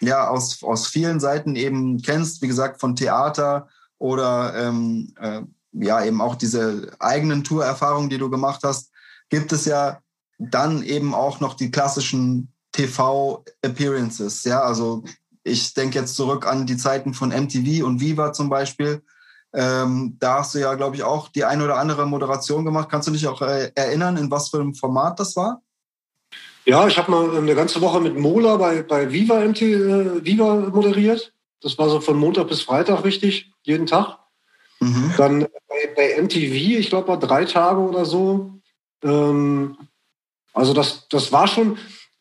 [0.00, 6.04] ja aus, aus vielen Seiten eben kennst, wie gesagt, von Theater oder ähm, äh, ja
[6.04, 8.90] eben auch diese eigenen Tourerfahrungen, die du gemacht hast,
[9.28, 10.00] gibt es ja
[10.38, 14.44] dann eben auch noch die klassischen TV-Appearances.
[14.44, 15.04] Ja, also
[15.42, 19.02] ich denke jetzt zurück an die Zeiten von MTV und Viva zum Beispiel.
[19.54, 22.88] Ähm, da hast du ja, glaube ich, auch die ein oder andere Moderation gemacht.
[22.90, 25.62] Kannst du dich auch äh, erinnern, in was für einem Format das war?
[26.66, 30.56] Ja, ich habe mal eine ganze Woche mit Mola bei, bei Viva, MT, äh, Viva
[30.56, 31.32] moderiert.
[31.60, 34.18] Das war so von Montag bis Freitag richtig, jeden Tag.
[34.80, 35.14] Mhm.
[35.16, 38.54] Dann bei, bei, MTV, ich glaube, war drei Tage oder so.
[39.02, 39.76] Ähm,
[40.52, 41.78] also das, das war schon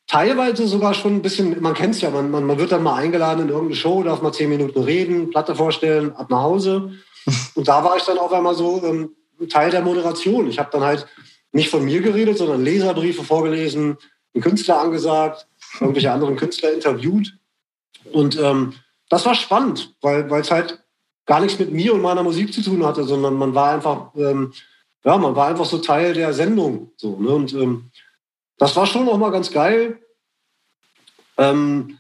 [0.08, 2.96] teilweise sogar schon ein bisschen, man kennt es ja, man, man, man wird dann mal
[2.96, 6.94] eingeladen in irgendeine Show, darf mal zehn Minuten reden, Platte vorstellen, ab nach Hause.
[7.56, 9.16] Und da war ich dann auf einmal so ähm,
[9.50, 10.48] Teil der Moderation.
[10.48, 11.08] Ich habe dann halt
[11.52, 13.98] nicht von mir geredet, sondern Leserbriefe vorgelesen,
[14.34, 15.48] einen Künstler angesagt,
[15.80, 17.38] irgendwelche anderen Künstler interviewt.
[18.12, 18.74] Und ähm,
[19.10, 20.84] das war spannend, weil es halt
[21.26, 24.54] gar nichts mit mir und meiner Musik zu tun hatte, sondern man war einfach, ähm,
[25.04, 26.92] ja, man war einfach so Teil der Sendung.
[26.98, 27.30] So, ne?
[27.30, 27.92] Und ähm,
[28.58, 30.00] das war schon noch mal ganz geil.
[31.38, 32.00] Ähm,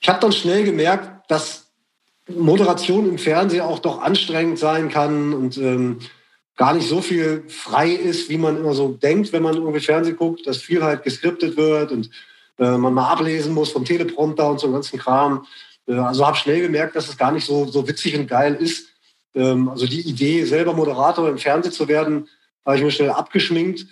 [0.00, 1.59] ich habe dann schnell gemerkt, dass
[2.38, 5.98] Moderation im Fernsehen auch doch anstrengend sein kann und ähm,
[6.56, 10.16] gar nicht so viel frei ist, wie man immer so denkt, wenn man irgendwie Fernsehen
[10.16, 12.10] guckt, dass viel halt geskriptet wird und
[12.58, 15.46] äh, man mal ablesen muss vom Teleprompter und so ganzen Kram.
[15.86, 18.88] Äh, also habe schnell gemerkt, dass es gar nicht so, so witzig und geil ist.
[19.34, 22.28] Ähm, also die Idee, selber Moderator im Fernsehen zu werden,
[22.66, 23.86] habe ich mir schnell abgeschminkt.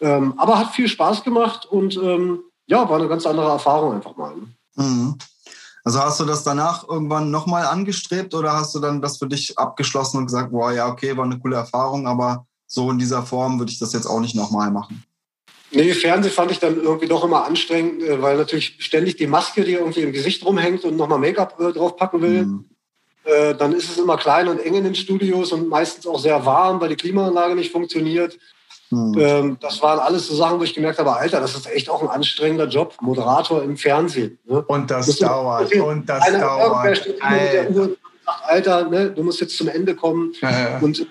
[0.00, 4.16] Ähm, aber hat viel Spaß gemacht und ähm, ja, war eine ganz andere Erfahrung einfach
[4.16, 4.34] mal.
[4.36, 4.46] Ne?
[4.76, 5.18] Mhm.
[5.86, 9.56] Also hast du das danach irgendwann nochmal angestrebt oder hast du dann das für dich
[9.56, 13.60] abgeschlossen und gesagt, boah, ja, okay, war eine coole Erfahrung, aber so in dieser Form
[13.60, 15.04] würde ich das jetzt auch nicht nochmal machen?
[15.70, 19.62] Nee, Fernsehen fand ich dann irgendwie doch immer anstrengend, äh, weil natürlich ständig die Maske,
[19.62, 22.46] die irgendwie im Gesicht rumhängt und nochmal Make-up äh, draufpacken will.
[22.46, 22.64] Mhm.
[23.22, 26.44] Äh, dann ist es immer klein und eng in den Studios und meistens auch sehr
[26.44, 28.36] warm, weil die Klimaanlage nicht funktioniert.
[28.90, 29.14] Hm.
[29.18, 32.02] Ähm, das waren alles so Sachen, wo ich gemerkt habe, Alter, das ist echt auch
[32.02, 34.38] ein anstrengender Job, Moderator im Fernsehen.
[34.44, 34.62] Ne?
[34.62, 36.96] Und das, das dauert, und das einer, dauert.
[36.96, 37.74] Steht Alter.
[37.74, 40.32] Sagt, Alter, ne, du musst jetzt zum Ende kommen.
[40.40, 40.78] Ja, ja.
[40.78, 41.06] Und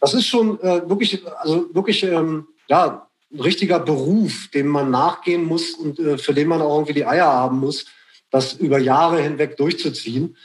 [0.00, 5.44] das ist schon äh, wirklich, also wirklich, ähm, ja, ein richtiger Beruf, dem man nachgehen
[5.44, 7.86] muss und äh, für den man auch irgendwie die Eier haben muss,
[8.30, 10.36] das über Jahre hinweg durchzuziehen.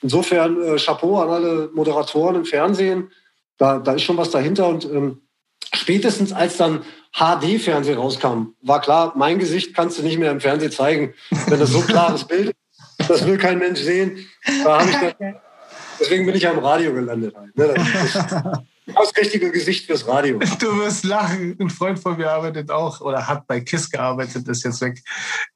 [0.00, 3.10] Insofern äh, Chapeau an alle Moderatoren im Fernsehen.
[3.58, 5.21] Da, da ist schon was dahinter und ähm,
[5.74, 10.72] spätestens als dann HD-Fernsehen rauskam, war klar, mein Gesicht kannst du nicht mehr im Fernsehen
[10.72, 11.14] zeigen,
[11.46, 12.54] wenn das so klares Bild
[12.98, 13.10] ist.
[13.10, 14.26] Das will kein Mensch sehen.
[14.64, 14.88] Dann,
[16.00, 17.34] deswegen bin ich am Radio gelandet.
[17.34, 18.64] Halt, ne?
[18.84, 20.40] Das richtige Gesicht fürs Radio.
[20.58, 21.56] Du wirst lachen.
[21.60, 25.00] Ein Freund von mir arbeitet auch oder hat bei KISS gearbeitet, ist jetzt weg.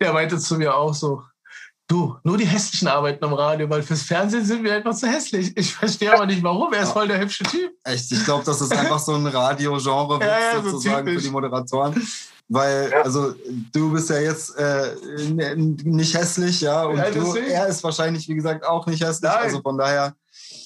[0.00, 1.24] Der meinte zu mir auch so,
[1.88, 5.57] Du, nur die hässlichen arbeiten am Radio, weil fürs Fernsehen sind wir einfach zu hässlich.
[5.57, 6.72] Ich verstehe aber nicht warum.
[6.72, 7.70] Er ist voll der hübsche Typ.
[7.85, 11.31] Echt, ich glaube, das ist einfach so ein Radio-Genre ja, ja, sozusagen so für die
[11.31, 12.09] Moderatoren.
[12.49, 13.03] Weil, ja.
[13.03, 13.35] also,
[13.72, 14.96] du bist ja jetzt äh,
[15.57, 19.31] nicht hässlich, ja, und du, er ist wahrscheinlich, wie gesagt, auch nicht hässlich.
[19.31, 19.42] Nein.
[19.44, 20.14] Also von daher,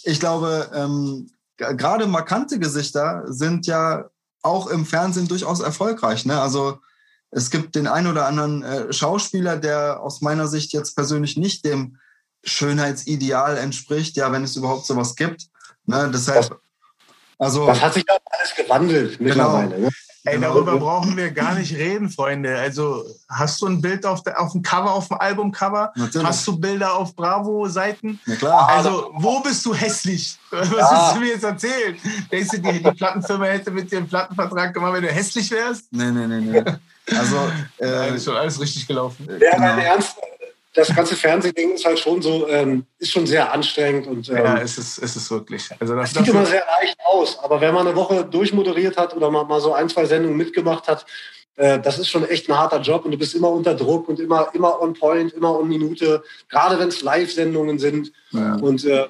[0.04, 4.08] ich glaube, ähm, gerade markante Gesichter sind ja
[4.42, 6.24] auch im Fernsehen durchaus erfolgreich.
[6.24, 6.40] Ne?
[6.40, 6.78] Also
[7.30, 11.64] es gibt den einen oder anderen äh, Schauspieler, der aus meiner Sicht jetzt persönlich nicht
[11.64, 11.98] dem
[12.42, 15.48] Schönheitsideal entspricht, ja, wenn es überhaupt sowas gibt.
[15.86, 16.10] Ne?
[16.12, 16.58] Deshalb,
[17.38, 19.28] also, das hat sich auch alles gewandelt genau.
[19.28, 19.80] mittlerweile.
[19.80, 19.88] Ne?
[20.24, 20.48] Ey, genau.
[20.48, 22.58] darüber brauchen wir gar nicht reden, Freunde.
[22.58, 25.92] Also, hast du ein Bild auf, der, auf dem Cover, auf dem Albumcover?
[25.96, 26.26] Natürlich.
[26.26, 28.20] Hast du Bilder auf Bravo-Seiten?
[28.26, 28.68] Na klar.
[28.68, 30.38] Also, wo bist du hässlich?
[30.50, 30.90] Was ja.
[30.90, 31.96] willst du mir jetzt erzählen?
[32.30, 35.90] Denkst du, die, die Plattenfirma hätte mit dir einen Plattenvertrag gemacht, wenn du hässlich wärst?
[35.90, 36.64] Nee, nee, nee, nee.
[37.16, 37.36] Also,
[37.78, 39.28] äh, Nein, ist schon alles richtig gelaufen.
[39.40, 39.82] Ja, genau.
[39.82, 40.16] Ernst,
[40.74, 44.06] das ganze Fernsehding ist halt schon so, ähm, ist schon sehr anstrengend.
[44.06, 45.68] Und, ähm, ja, es ist, es ist wirklich.
[45.80, 49.30] Also das, sieht immer sehr leicht aus, aber wenn man eine Woche durchmoderiert hat oder
[49.30, 51.06] mal, mal so ein, zwei Sendungen mitgemacht hat,
[51.56, 54.20] äh, das ist schon echt ein harter Job und du bist immer unter Druck und
[54.20, 58.12] immer, immer on point, immer on Minute, gerade wenn es Live-Sendungen sind.
[58.30, 58.54] Ja.
[58.54, 59.08] Und äh,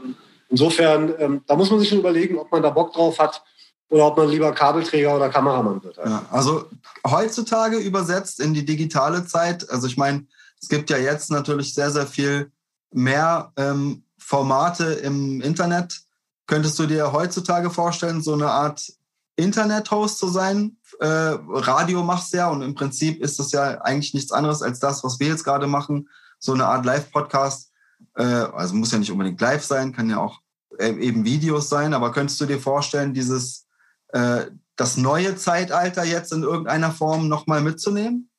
[0.49, 3.43] insofern, ähm, da muss man sich schon überlegen, ob man da Bock drauf hat
[3.91, 5.99] oder ob man lieber Kabelträger oder Kameramann wird.
[5.99, 6.09] Halt.
[6.09, 6.65] Ja, also
[7.07, 10.27] heutzutage übersetzt in die digitale Zeit, also ich meine,
[10.63, 12.53] es gibt ja jetzt natürlich sehr, sehr viel
[12.93, 16.01] mehr ähm, Formate im Internet.
[16.47, 18.93] Könntest du dir heutzutage vorstellen, so eine Art
[19.37, 20.77] Internet-Host zu sein?
[21.01, 24.79] Äh, Radio machst du ja und im Prinzip ist das ja eigentlich nichts anderes als
[24.79, 26.09] das, was wir jetzt gerade machen.
[26.39, 27.71] So eine Art Live-Podcast.
[28.17, 30.41] Äh, also muss ja nicht unbedingt live sein, kann ja auch
[30.79, 33.67] äh, eben Videos sein, aber könntest du dir vorstellen, dieses
[34.13, 34.47] äh,
[34.77, 38.31] das neue Zeitalter jetzt in irgendeiner Form nochmal mitzunehmen?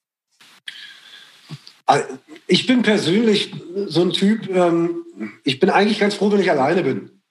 [1.86, 2.06] Also,
[2.48, 3.54] ich bin persönlich
[3.88, 5.04] so ein Typ, ähm,
[5.44, 7.22] ich bin eigentlich ganz froh, wenn ich alleine bin.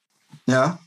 [0.47, 0.79] Ja.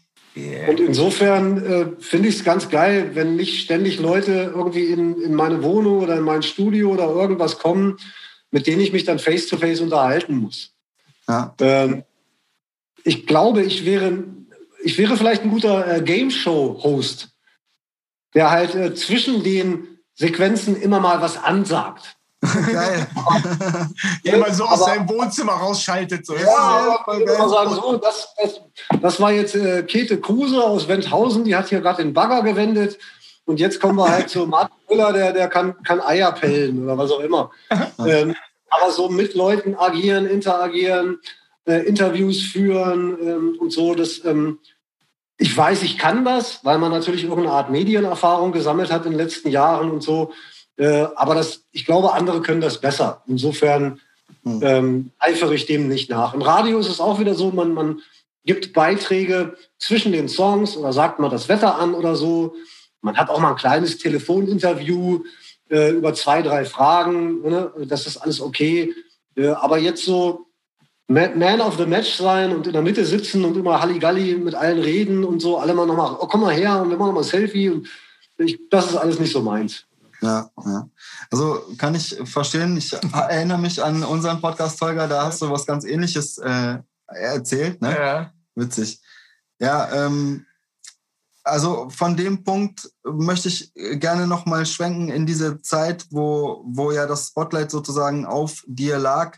[0.68, 5.36] Und insofern äh, finde ich es ganz geil, wenn nicht ständig Leute irgendwie in, in
[5.36, 7.98] meine Wohnung oder in mein Studio oder irgendwas kommen,
[8.50, 10.72] mit denen ich mich dann face-to-face -face unterhalten muss.
[11.28, 11.54] Ja.
[11.60, 12.04] Ähm,
[13.04, 14.24] ich glaube, ich wäre,
[14.84, 17.30] ich wäre vielleicht ein guter äh, Game-Show-Host,
[18.34, 22.18] der halt äh, zwischen den Sequenzen immer mal was ansagt.
[22.72, 23.08] Geil.
[24.24, 26.26] ja, mal so aus aber, seinem Wohnzimmer rausschaltet.
[26.26, 26.36] So.
[26.36, 26.42] Ja,
[27.08, 28.62] ja ich mal sagen, so, das, das,
[29.02, 32.98] das war jetzt äh, Käthe Kruse aus Wendhausen, die hat hier gerade den Bagger gewendet.
[33.46, 36.98] Und jetzt kommen wir halt zu Martin Müller, der, der kann, kann Eier pellen oder
[36.98, 37.52] was auch immer.
[38.06, 38.36] ähm,
[38.70, 41.20] aber so mit Leuten agieren, interagieren,
[41.66, 44.60] äh, Interviews führen ähm, und so, das, ähm,
[45.38, 49.20] ich weiß, ich kann das, weil man natürlich irgendeine Art Medienerfahrung gesammelt hat in den
[49.20, 50.32] letzten Jahren und so.
[50.78, 53.24] Äh, aber das, ich glaube, andere können das besser.
[53.28, 54.00] Insofern
[54.44, 54.60] hm.
[54.64, 56.34] ähm, eifere ich dem nicht nach.
[56.34, 58.02] Im Radio ist es auch wieder so, man, man
[58.46, 62.56] gibt Beiträge zwischen den Songs oder sagt mal das Wetter an oder so.
[63.02, 65.24] Man hat auch mal ein kleines Telefoninterview
[65.70, 67.42] äh, über zwei, drei Fragen.
[67.42, 67.72] Ne?
[67.88, 68.94] Das ist alles okay.
[69.36, 70.46] Äh, aber jetzt so
[71.08, 74.80] Man of the Match sein und in der Mitte sitzen und immer Halligalli mit allen
[74.80, 77.30] reden und so, alle mal nochmal, oh, komm mal her und wir machen nochmal ein
[77.30, 77.70] Selfie.
[77.70, 77.88] Und
[78.38, 79.86] ich, das ist alles nicht so meins.
[80.22, 80.90] Ja, ja.
[81.30, 82.78] Also kann ich verstehen.
[82.78, 87.82] Ich erinnere mich an unseren Podcast, Holger, da hast du was ganz ähnliches äh, erzählt.
[87.82, 87.94] Ne?
[87.94, 88.32] Ja.
[88.56, 89.02] Witzig.
[89.60, 90.46] Ja, ähm,
[91.44, 97.06] also von dem Punkt möchte ich gerne nochmal schwenken in diese Zeit, wo, wo ja
[97.06, 99.38] das Spotlight sozusagen auf dir lag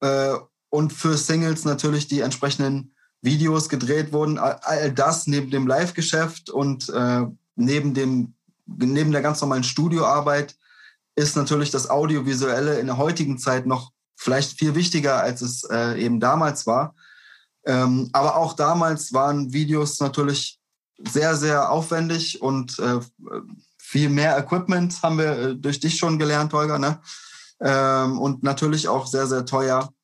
[0.00, 0.34] äh,
[0.74, 4.38] und für Singles natürlich die entsprechenden Videos gedreht wurden.
[4.38, 8.34] All das neben dem Live-Geschäft und äh, neben dem
[8.66, 10.56] neben der ganz normalen Studioarbeit
[11.14, 16.02] ist natürlich das Audiovisuelle in der heutigen Zeit noch vielleicht viel wichtiger, als es äh,
[16.02, 16.96] eben damals war.
[17.64, 20.58] Ähm, aber auch damals waren Videos natürlich
[20.98, 22.98] sehr, sehr aufwendig und äh,
[23.78, 26.80] viel mehr Equipment haben wir äh, durch dich schon gelernt, Holger.
[26.80, 26.98] Ne?
[27.60, 29.94] Ähm, und natürlich auch sehr, sehr teuer.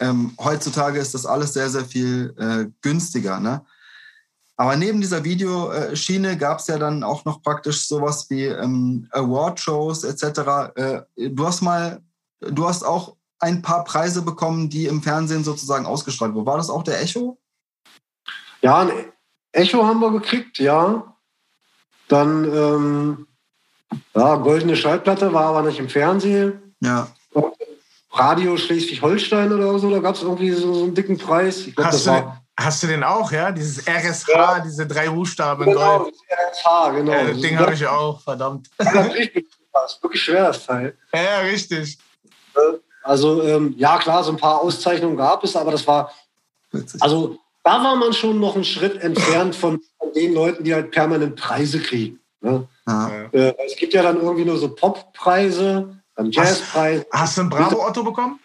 [0.00, 3.38] Ähm, heutzutage ist das alles sehr, sehr viel äh, günstiger.
[3.38, 3.64] Ne?
[4.56, 10.04] Aber neben dieser Videoschiene gab es ja dann auch noch praktisch sowas wie ähm, Award-Shows
[10.04, 10.24] etc.
[10.74, 12.02] Äh, du hast mal,
[12.40, 16.46] du hast auch ein paar Preise bekommen, die im Fernsehen sozusagen ausgestrahlt wurden.
[16.46, 17.38] War das auch der Echo?
[18.60, 18.90] Ja, ein
[19.52, 21.14] Echo haben wir gekriegt, ja.
[22.08, 23.26] Dann ähm,
[24.14, 26.74] ja, goldene Schallplatte war aber nicht im Fernsehen.
[26.80, 27.08] Ja.
[28.20, 31.64] Radio Schleswig-Holstein oder so, da gab es irgendwie so, so, einen dicken Preis.
[31.74, 33.50] Glaub, Hast das war Hast du den auch, ja?
[33.52, 34.60] Dieses RSH, ja.
[34.60, 36.14] diese drei Buchstaben genau, Gold.
[36.28, 37.12] RSH, genau.
[37.12, 38.68] Ja, das Ding habe ich auch, verdammt.
[39.72, 40.94] Das ist wirklich schwer, das Teil.
[41.14, 41.96] Ja, richtig.
[43.02, 46.12] Also ähm, ja, klar, so ein paar Auszeichnungen gab es, aber das war,
[46.98, 50.90] also da war man schon noch einen Schritt entfernt von, von den Leuten, die halt
[50.90, 52.18] permanent Preise kriegen.
[52.40, 52.66] Ne?
[52.86, 53.10] Ja.
[53.32, 57.06] Äh, es gibt ja dann irgendwie nur so Poppreise, dann Jazzpreise.
[57.10, 58.38] Hast, hast du einen Bravo Otto bekommen?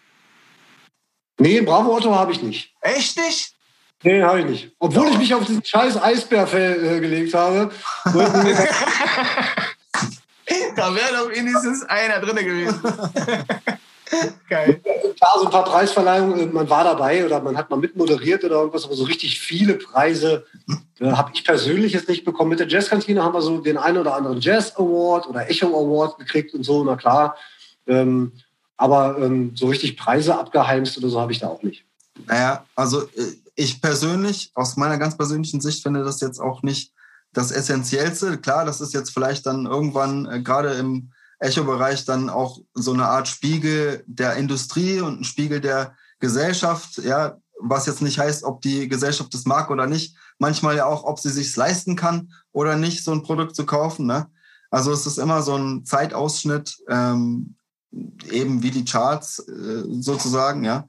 [1.38, 2.74] Nee, einen Bravo Otto habe ich nicht.
[2.82, 3.54] Echt nicht?
[4.04, 4.72] Nee, habe ich nicht.
[4.80, 7.72] Obwohl ich mich auf diesen scheiß Eisbärfell äh, gelegt habe.
[10.76, 12.80] da wäre doch wenigstens einer drin gewesen.
[14.50, 14.80] Geil.
[15.18, 18.58] Klar, so ein paar Preisverleihungen, äh, man war dabei oder man hat mal mitmoderiert oder
[18.58, 20.46] irgendwas, aber so richtig viele Preise
[21.00, 22.52] äh, habe ich persönlich jetzt nicht bekommen.
[22.52, 26.20] Mit der Jazzkantine haben wir so den einen oder anderen Jazz Award oder Echo Award
[26.20, 27.36] gekriegt und so, na klar.
[27.88, 28.32] Ähm,
[28.78, 31.86] aber ähm, so richtig Preise abgeheimst oder so habe ich da auch nicht.
[32.28, 36.92] Naja, also äh, ich persönlich, aus meiner ganz persönlichen Sicht, finde das jetzt auch nicht
[37.34, 38.38] das Essentiellste.
[38.38, 43.06] Klar, das ist jetzt vielleicht dann irgendwann äh, gerade im Echo-Bereich dann auch so eine
[43.06, 48.62] Art Spiegel der Industrie und ein Spiegel der Gesellschaft, ja, was jetzt nicht heißt, ob
[48.62, 50.16] die Gesellschaft das mag oder nicht.
[50.40, 54.06] Manchmal ja auch, ob sie sich leisten kann oder nicht, so ein Produkt zu kaufen.
[54.06, 54.28] Ne?
[54.70, 57.56] Also es ist immer so ein Zeitausschnitt, ähm,
[58.30, 60.88] eben wie die Charts äh, sozusagen, ja.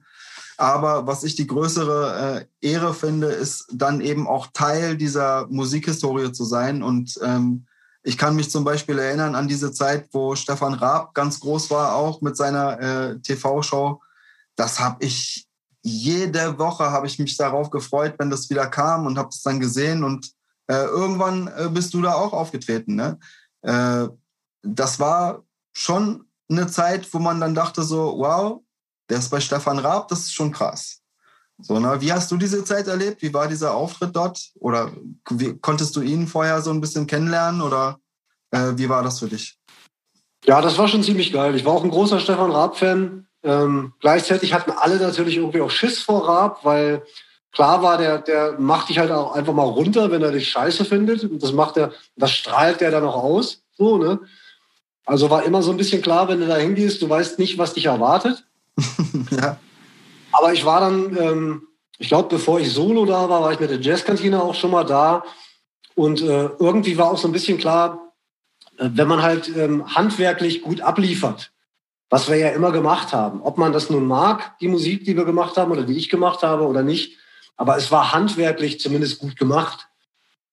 [0.57, 6.31] Aber was ich die größere äh, Ehre finde, ist dann eben auch Teil dieser Musikhistorie
[6.31, 7.65] zu sein und ähm,
[8.03, 11.95] ich kann mich zum Beispiel erinnern an diese Zeit, wo Stefan Raab ganz groß war,
[11.95, 14.01] auch mit seiner äh, TV-Show.
[14.55, 15.47] Das habe ich
[15.87, 19.59] jede Woche habe ich mich darauf gefreut, wenn das wieder kam und habe es dann
[19.59, 20.31] gesehen und
[20.67, 22.95] äh, irgendwann äh, bist du da auch aufgetreten.
[22.95, 23.19] Ne?
[23.61, 24.07] Äh,
[24.63, 25.43] das war
[25.73, 28.61] schon eine Zeit, wo man dann dachte so, wow,
[29.09, 31.01] der ist bei Stefan Raab, das ist schon krass.
[31.59, 31.99] So, ne?
[31.99, 33.21] Wie hast du diese Zeit erlebt?
[33.21, 34.51] Wie war dieser Auftritt dort?
[34.59, 34.91] Oder
[35.29, 37.99] wie, konntest du ihn vorher so ein bisschen kennenlernen oder
[38.51, 39.57] äh, wie war das für dich?
[40.45, 41.55] Ja, das war schon ziemlich geil.
[41.55, 43.27] Ich war auch ein großer Stefan Raab-Fan.
[43.43, 47.03] Ähm, gleichzeitig hatten alle natürlich irgendwie auch Schiss vor Raab, weil
[47.51, 50.85] klar war, der, der macht dich halt auch einfach mal runter, wenn er dich scheiße
[50.85, 51.23] findet.
[51.23, 53.63] Und das macht er, das strahlt der dann auch aus.
[53.73, 54.19] So, ne?
[55.07, 57.73] Also war immer so ein bisschen klar, wenn du da hingehst, du weißt nicht, was
[57.73, 58.43] dich erwartet.
[59.31, 59.57] ja.
[60.33, 61.67] Aber ich war dann, ähm,
[61.97, 64.83] ich glaube, bevor ich solo da war, war ich mit der Jazzkantine auch schon mal
[64.83, 65.23] da.
[65.95, 68.13] Und äh, irgendwie war auch so ein bisschen klar,
[68.77, 71.53] äh, wenn man halt ähm, handwerklich gut abliefert,
[72.09, 75.23] was wir ja immer gemacht haben, ob man das nun mag, die Musik, die wir
[75.23, 77.17] gemacht haben oder die ich gemacht habe oder nicht,
[77.55, 79.87] aber es war handwerklich zumindest gut gemacht.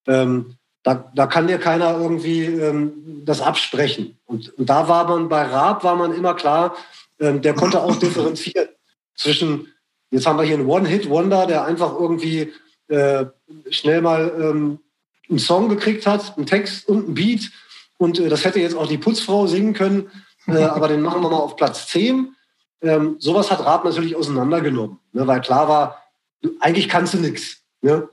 [0.06, 4.16] Ähm, da, da kann dir keiner irgendwie ähm, das absprechen.
[4.26, 6.76] Und, und da war man bei Raab war man immer klar,
[7.18, 8.68] ähm, der konnte auch differenzieren
[9.16, 9.74] zwischen
[10.14, 12.52] Jetzt haben wir hier einen One-Hit-Wonder, der einfach irgendwie
[12.86, 13.26] äh,
[13.70, 14.78] schnell mal ähm,
[15.28, 17.50] einen Song gekriegt hat, einen Text und einen Beat.
[17.98, 20.12] Und äh, das hätte jetzt auch die Putzfrau singen können,
[20.46, 22.32] äh, aber den machen wir mal auf Platz 10.
[22.82, 26.04] Ähm, sowas hat Raab natürlich auseinandergenommen, ne, weil klar war,
[26.60, 27.62] eigentlich kannst du nichts.
[27.82, 28.08] Ne?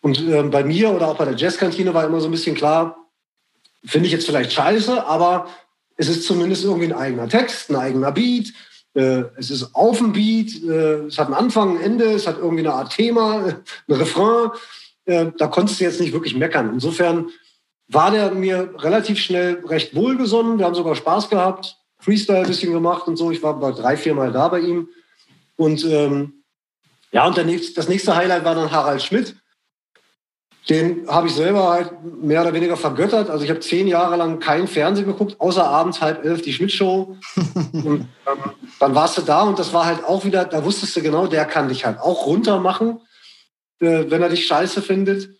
[0.00, 2.96] Und ähm, bei mir oder auch bei der Jazzkantine war immer so ein bisschen klar,
[3.84, 5.48] finde ich jetzt vielleicht scheiße, aber
[5.96, 8.52] es ist zumindest irgendwie ein eigener Text, ein eigener Beat,
[8.94, 12.38] äh, es ist auf dem Beat, äh, es hat einen Anfang, ein Ende, es hat
[12.38, 13.44] irgendwie eine Art Thema,
[13.88, 14.50] ein Refrain.
[15.04, 16.70] Äh, da konntest du jetzt nicht wirklich meckern.
[16.72, 17.30] Insofern
[17.88, 20.58] war der mir relativ schnell recht wohlgesonnen.
[20.58, 23.30] Wir haben sogar Spaß gehabt, Freestyle ein bisschen gemacht und so.
[23.30, 24.88] Ich war drei, vier Mal da bei ihm.
[25.56, 26.44] Und ähm,
[27.10, 29.36] ja, und nächste, das nächste Highlight war dann Harald Schmidt.
[30.68, 33.30] Den habe ich selber halt mehr oder weniger vergöttert.
[33.30, 37.16] Also ich habe zehn Jahre lang kein Fernsehen geguckt, außer abends halb elf die Schmidt-Show.
[37.72, 38.06] und ähm,
[38.78, 41.46] dann warst du da und das war halt auch wieder, da wusstest du genau, der
[41.46, 43.00] kann dich halt auch runter machen,
[43.80, 45.30] äh, wenn er dich scheiße findet.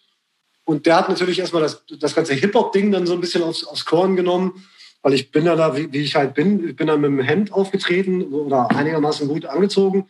[0.64, 3.84] Und der hat natürlich erstmal das, das ganze Hip-Hop-Ding dann so ein bisschen aufs, aufs
[3.84, 4.64] Korn genommen,
[5.02, 7.20] weil ich bin ja da, wie, wie ich halt bin, ich bin dann mit dem
[7.20, 10.08] Hemd aufgetreten oder einigermaßen gut angezogen.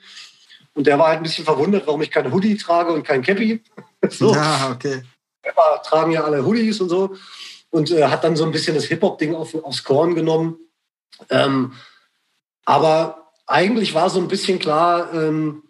[0.78, 3.64] Und der war halt ein bisschen verwundert, warum ich kein Hoodie trage und kein Cappy.
[4.10, 4.32] so.
[4.32, 5.02] Ja, okay.
[5.44, 7.16] Rapper tragen ja alle Hoodies und so.
[7.70, 10.56] Und äh, hat dann so ein bisschen das Hip-Hop-Ding auf, aufs Korn genommen.
[11.30, 11.72] Ähm,
[12.64, 15.64] aber eigentlich war so ein bisschen klar, ähm,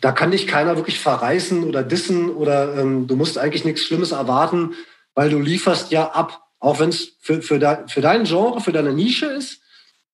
[0.00, 4.12] da kann dich keiner wirklich verreißen oder dissen oder ähm, du musst eigentlich nichts Schlimmes
[4.12, 4.74] erwarten,
[5.16, 6.44] weil du lieferst ja ab.
[6.60, 9.62] Auch wenn es für, für, de, für dein Genre, für deine Nische ist.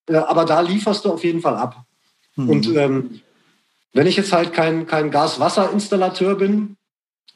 [0.08, 1.84] Äh, aber da lieferst du auf jeden Fall ab.
[2.36, 2.48] Mhm.
[2.48, 3.20] Und ähm,
[3.94, 6.76] wenn ich jetzt halt kein, kein Gas-Wasser-Installateur bin,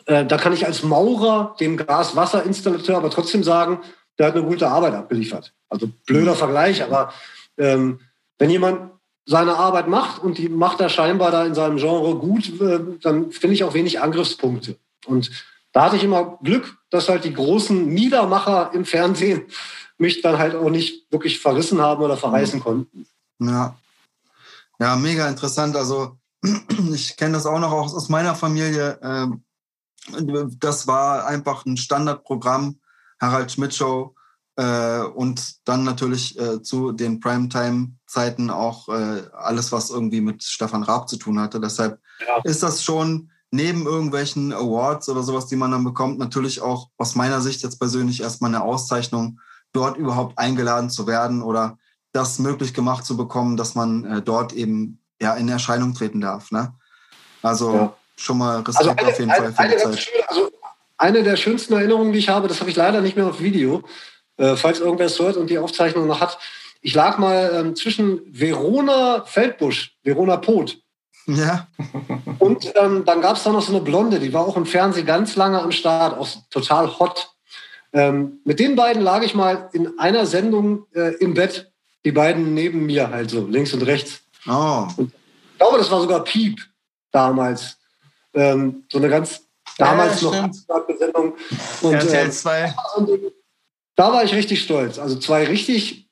[0.07, 3.81] äh, da kann ich als Maurer dem Gas-Wasser-Installateur aber trotzdem sagen,
[4.19, 5.55] der hat eine gute Arbeit abgeliefert.
[5.69, 6.35] Also blöder.
[6.35, 7.13] Vergleich, aber
[7.57, 8.01] ähm,
[8.39, 8.91] wenn jemand
[9.25, 13.31] seine Arbeit macht und die macht er scheinbar da in seinem Genre gut, äh, dann
[13.31, 14.77] finde ich auch wenig Angriffspunkte.
[15.07, 15.31] Und
[15.73, 19.43] da hatte ich immer Glück, dass halt die großen Niedermacher im Fernsehen
[19.99, 22.63] mich dann halt auch nicht wirklich verrissen haben oder verreißen mhm.
[22.63, 23.07] konnten.
[23.39, 23.77] Ja,
[24.81, 25.77] Ja, mega interessant.
[25.77, 26.17] Also
[26.93, 28.99] ich kenne das auch noch aus meiner Familie.
[29.03, 29.45] Ähm,
[30.59, 32.81] das war einfach ein Standardprogramm,
[33.21, 34.15] Harald Schmidt Show.
[34.59, 40.83] Äh, und dann natürlich äh, zu den Primetime-Zeiten auch äh, alles, was irgendwie mit Stefan
[40.83, 41.61] Raab zu tun hatte.
[41.61, 42.41] Deshalb ja.
[42.43, 47.15] ist das schon neben irgendwelchen Awards oder sowas, die man dann bekommt, natürlich auch aus
[47.15, 49.39] meiner Sicht jetzt persönlich erstmal eine Auszeichnung,
[49.73, 51.79] dort überhaupt eingeladen zu werden oder
[52.11, 56.51] das möglich gemacht zu bekommen, dass man dort eben ja in Erscheinung treten darf.
[56.51, 56.73] Ne?
[57.43, 57.97] Also ja.
[58.17, 59.99] schon mal Respekt also eine, auf jeden eine, Fall für die Zeit.
[59.99, 60.51] Schöne, also
[60.97, 63.83] eine der schönsten Erinnerungen, die ich habe, das habe ich leider nicht mehr auf Video,
[64.37, 66.39] äh, falls irgendwer es hört und die Aufzeichnung noch hat.
[66.81, 70.79] Ich lag mal ähm, zwischen Verona Feldbusch, Verona Pot.
[71.27, 71.69] Ja.
[72.39, 75.05] Und ähm, dann gab es da noch so eine Blonde, die war auch im Fernsehen
[75.05, 77.35] ganz lange am Start, auch total hot.
[77.93, 81.73] Ähm, mit den beiden lag ich mal in einer Sendung äh, im Bett,
[82.05, 84.23] die beiden neben mir halt so, links und rechts.
[84.47, 84.87] Oh.
[84.97, 85.13] Und
[85.53, 86.61] ich glaube, das war sogar Piep
[87.11, 87.77] damals.
[88.35, 89.43] Ähm, so eine ganz
[89.77, 90.53] damals ja, noch
[90.99, 91.35] Sendung.
[91.83, 92.63] Und, RTL 2.
[92.63, 92.73] Äh,
[93.97, 94.99] da war ich richtig stolz.
[94.99, 96.09] Also zwei richtig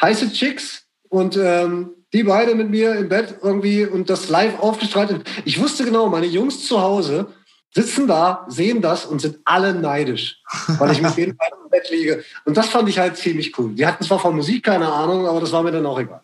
[0.00, 5.24] heiße Chicks und ähm, die beide mit mir im Bett irgendwie und das live aufgestrahlt.
[5.44, 7.26] Ich wusste genau, meine Jungs zu Hause
[7.72, 10.42] sitzen da, sehen das und sind alle neidisch,
[10.78, 11.32] weil ich mit denen
[11.64, 12.24] im Bett liege.
[12.44, 13.74] Und das fand ich halt ziemlich cool.
[13.74, 16.22] Die hatten zwar von Musik keine Ahnung, aber das war mir dann auch egal.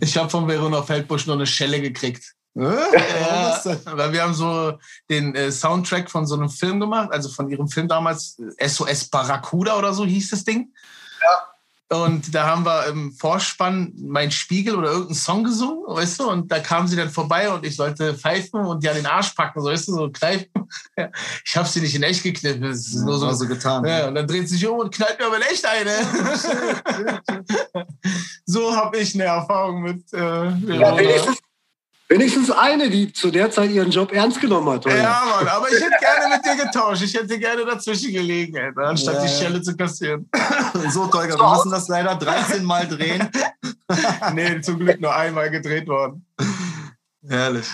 [0.00, 2.34] Ich habe von Verona Feldbusch nur eine Schelle gekriegt.
[2.54, 4.78] Ja, weil wir haben so
[5.10, 9.76] den äh, Soundtrack von so einem Film gemacht, also von ihrem Film damals, SOS Barracuda
[9.76, 10.72] oder so hieß das Ding.
[11.88, 16.28] Und da haben wir im Vorspann Mein Spiegel oder irgendeinen Song gesungen, weißt du?
[16.28, 19.34] Und da kamen sie dann vorbei und ich sollte pfeifen und die an den Arsch
[19.34, 20.48] packen, so, weißt du, so kneifen.
[21.44, 23.84] Ich habe sie nicht in echt gekniffen, das ist ja, nur so, so getan.
[23.84, 25.92] Ja, und dann dreht sie sich um und knallt mir aber in echt eine.
[28.44, 31.38] so habe ich eine Erfahrung mit äh, ja, wenigstens,
[32.08, 34.86] Wenigstens eine, die zu der Zeit ihren Job ernst genommen hat.
[34.86, 34.96] Oder?
[34.96, 37.02] Ja, Mann, aber ich hätte gerne mit dir getauscht.
[37.02, 39.22] Ich hätte gerne dazwischen gelegen, ey, anstatt ja.
[39.22, 40.28] die Schelle zu kassieren.
[40.90, 43.28] So, Tolga, wir müssen das leider 13 Mal drehen.
[44.34, 46.24] nee, zum Glück nur einmal gedreht worden.
[47.26, 47.66] Herrlich.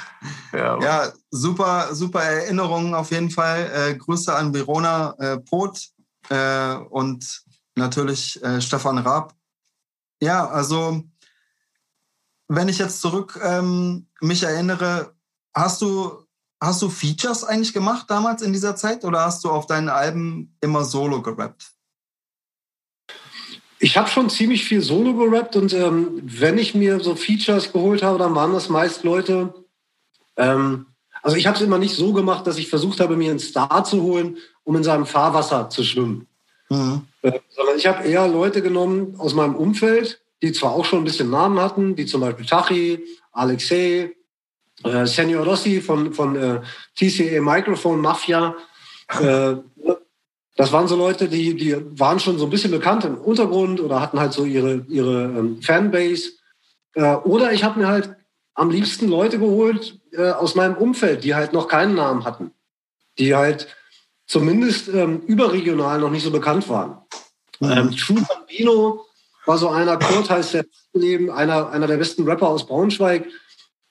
[0.53, 3.71] Ja, ja, super, super Erinnerungen auf jeden Fall.
[3.75, 5.89] Äh, Grüße an Verona äh, Pot
[6.31, 7.43] äh, und
[7.75, 9.35] natürlich äh, Stefan Raab.
[10.23, 11.03] Ja, also
[12.57, 15.15] wenn ich jetzt zurück ähm, mich erinnere,
[15.55, 16.25] hast du,
[16.61, 20.55] hast du Features eigentlich gemacht damals in dieser Zeit oder hast du auf deinen Alben
[20.61, 21.73] immer solo gerappt?
[23.79, 28.03] Ich habe schon ziemlich viel solo gerappt und ähm, wenn ich mir so Features geholt
[28.03, 29.55] habe, dann waren das meist Leute.
[30.37, 30.87] Ähm,
[31.23, 33.83] also ich habe es immer nicht so gemacht, dass ich versucht habe, mir einen Star
[33.83, 36.29] zu holen, um in seinem Fahrwasser zu schwimmen.
[36.69, 37.03] Mhm.
[37.23, 41.05] Äh, sondern ich habe eher Leute genommen aus meinem Umfeld, die zwar auch schon ein
[41.05, 44.15] bisschen Namen hatten, wie zum Beispiel Tachi, Alexei,
[44.85, 46.61] äh, Senior Rossi von, von äh,
[46.97, 48.57] TCA Microphone Mafia.
[49.21, 49.55] Äh,
[50.57, 54.01] das waren so Leute, die, die waren schon so ein bisschen bekannt im Untergrund oder
[54.01, 56.33] hatten halt so ihre, ihre ähm, Fanbase.
[56.95, 58.17] Äh, oder ich habe mir halt
[58.55, 62.51] am liebsten Leute geholt äh, aus meinem Umfeld, die halt noch keinen Namen hatten.
[63.19, 63.69] Die halt
[64.27, 66.99] zumindest ähm, überregional noch nicht so bekannt waren.
[67.61, 67.71] Mhm.
[67.71, 69.07] Ähm, True Bambino
[69.47, 73.27] war so einer, Kurt heißt der Leben, einer, einer der besten Rapper aus Braunschweig.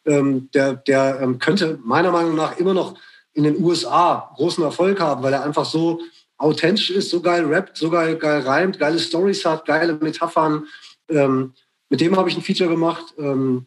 [0.04, 2.96] Ähm, der der ähm, könnte meiner Meinung nach immer noch
[3.34, 6.02] in den USA großen Erfolg haben, weil er einfach so
[6.38, 10.66] authentisch ist, so geil rappt, so geil, geil reimt, geile Stories hat, geile Metaphern.
[11.08, 11.54] Ähm,
[11.90, 13.14] mit dem habe ich ein Feature gemacht.
[13.18, 13.66] Ähm,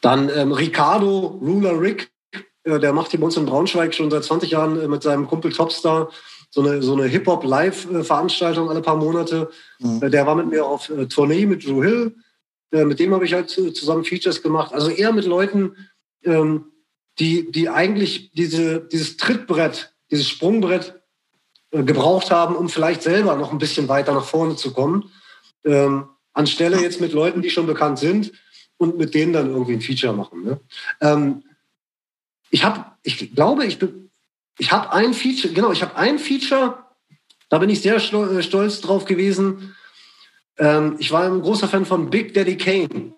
[0.00, 2.10] dann ähm, Ricardo, Ruler Rick,
[2.62, 5.26] äh, der macht hier bei uns in Braunschweig schon seit 20 Jahren äh, mit seinem
[5.26, 6.10] Kumpel Topstar
[6.58, 9.48] so eine, so eine Hip-Hop-Live-Veranstaltung alle paar Monate.
[9.78, 10.02] Mhm.
[10.02, 12.16] Äh, der war mit mir auf äh, Tournee mit Drew Hill.
[12.72, 14.72] Äh, mit dem habe ich halt zusammen Features gemacht.
[14.72, 15.76] Also eher mit Leuten,
[16.24, 16.64] ähm,
[17.20, 21.00] die, die eigentlich diese, dieses Trittbrett, dieses Sprungbrett
[21.70, 25.10] gebraucht haben, um vielleicht selber noch ein bisschen weiter nach vorne zu kommen.
[25.64, 28.32] Ähm, anstelle jetzt mit Leuten, die schon bekannt sind
[28.78, 30.44] und mit denen dann irgendwie ein Feature machen.
[30.44, 30.60] Ne?
[31.00, 31.42] Ähm,
[32.50, 34.07] ich habe, ich glaube, ich bin,
[34.58, 36.78] ich habe ein Feature, genau, ich habe ein Feature,
[37.48, 39.74] da bin ich sehr äh, stolz drauf gewesen.
[40.58, 43.14] Ähm, ich war ein großer Fan von Big Daddy Kane.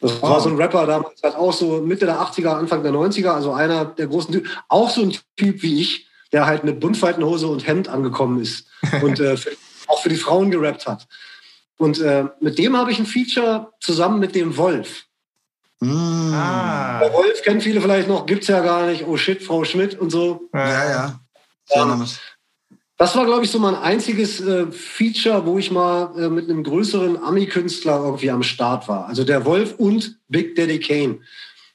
[0.00, 3.30] Das war so ein Rapper damals, halt auch so Mitte der 80er, Anfang der 90er,
[3.30, 7.46] also einer der großen Typen, auch so ein Typ wie ich, der halt mit Buntfaltenhose
[7.46, 8.68] und Hemd angekommen ist
[9.02, 9.50] und äh, für,
[9.88, 11.06] auch für die Frauen gerappt hat.
[11.78, 15.06] Und äh, mit dem habe ich ein Feature zusammen mit dem Wolf.
[15.80, 16.32] Mm.
[16.32, 17.00] Ah.
[17.00, 19.06] Der Wolf kennt viele vielleicht noch, gibt es ja gar nicht.
[19.06, 20.48] Oh shit, Frau Schmidt und so.
[20.54, 21.20] Ja, ja.
[21.70, 22.06] Ähm,
[22.96, 26.62] Das war, glaube ich, so mein einziges äh, Feature, wo ich mal äh, mit einem
[26.62, 29.06] größeren Ami-Künstler irgendwie am Start war.
[29.06, 31.18] Also der Wolf und Big Daddy Kane.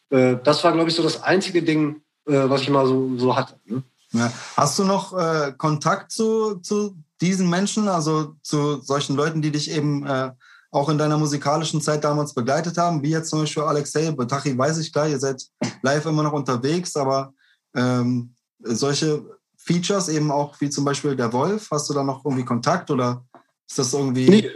[0.09, 3.35] Äh, das war, glaube ich, so das einzige Ding, äh, was ich mal so, so
[3.35, 3.59] hatte.
[3.65, 3.83] Ne?
[4.13, 4.31] Ja.
[4.57, 9.71] Hast du noch äh, Kontakt zu, zu diesen Menschen, also zu solchen Leuten, die dich
[9.71, 10.31] eben äh,
[10.71, 14.77] auch in deiner musikalischen Zeit damals begleitet haben, wie jetzt zum Beispiel Alexei, Batachi weiß
[14.79, 15.45] ich klar, ihr seid
[15.81, 17.33] live immer noch unterwegs, aber
[17.75, 19.23] ähm, solche
[19.57, 21.69] Features eben auch wie zum Beispiel der Wolf?
[21.71, 23.23] Hast du da noch irgendwie Kontakt oder
[23.67, 24.29] ist das irgendwie.
[24.29, 24.51] Nee.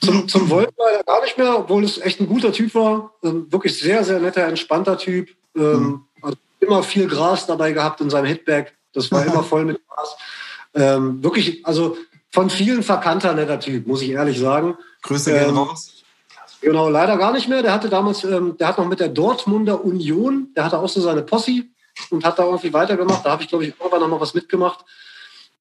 [0.00, 3.12] Zum, zum Wolf leider gar nicht mehr, obwohl es echt ein guter Typ war.
[3.22, 5.28] Ähm, wirklich sehr, sehr netter, entspannter Typ.
[5.56, 6.04] Ähm, mhm.
[6.22, 8.72] also immer viel Gras dabei gehabt in seinem Hitbag.
[8.92, 10.16] Das war immer voll mit Gras.
[10.74, 11.96] Ähm, wirklich, also
[12.30, 14.76] von vielen verkannter netter Typ, muss ich ehrlich sagen.
[15.02, 15.94] Grüße gehen ähm, raus.
[16.60, 17.62] Genau, leider gar nicht mehr.
[17.62, 21.00] Der hatte damals, ähm, der hat noch mit der Dortmunder Union, der hatte auch so
[21.00, 21.64] seine Posse
[22.10, 23.24] und hat da irgendwie weitergemacht.
[23.24, 24.84] Da habe ich, glaube ich, irgendwann noch mal was mitgemacht.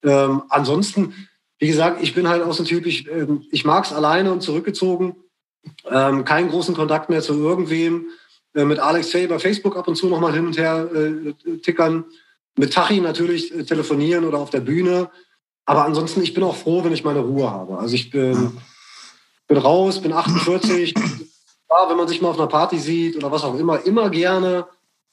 [0.03, 1.27] Ähm, ansonsten,
[1.59, 4.31] wie gesagt, ich bin halt auch so ein Typ, ich, ähm, ich mag es alleine
[4.31, 5.15] und zurückgezogen.
[5.89, 8.07] Ähm, keinen großen Kontakt mehr zu irgendwem.
[8.53, 11.57] Äh, mit Alex Fay bei Facebook ab und zu noch mal hin und her äh,
[11.57, 12.05] tickern.
[12.57, 15.09] Mit Tachi natürlich äh, telefonieren oder auf der Bühne.
[15.67, 17.77] Aber ansonsten, ich bin auch froh, wenn ich meine Ruhe habe.
[17.77, 18.57] Also ich bin,
[19.47, 20.93] bin raus, bin 48.
[21.69, 24.65] Ja, wenn man sich mal auf einer Party sieht oder was auch immer, immer gerne.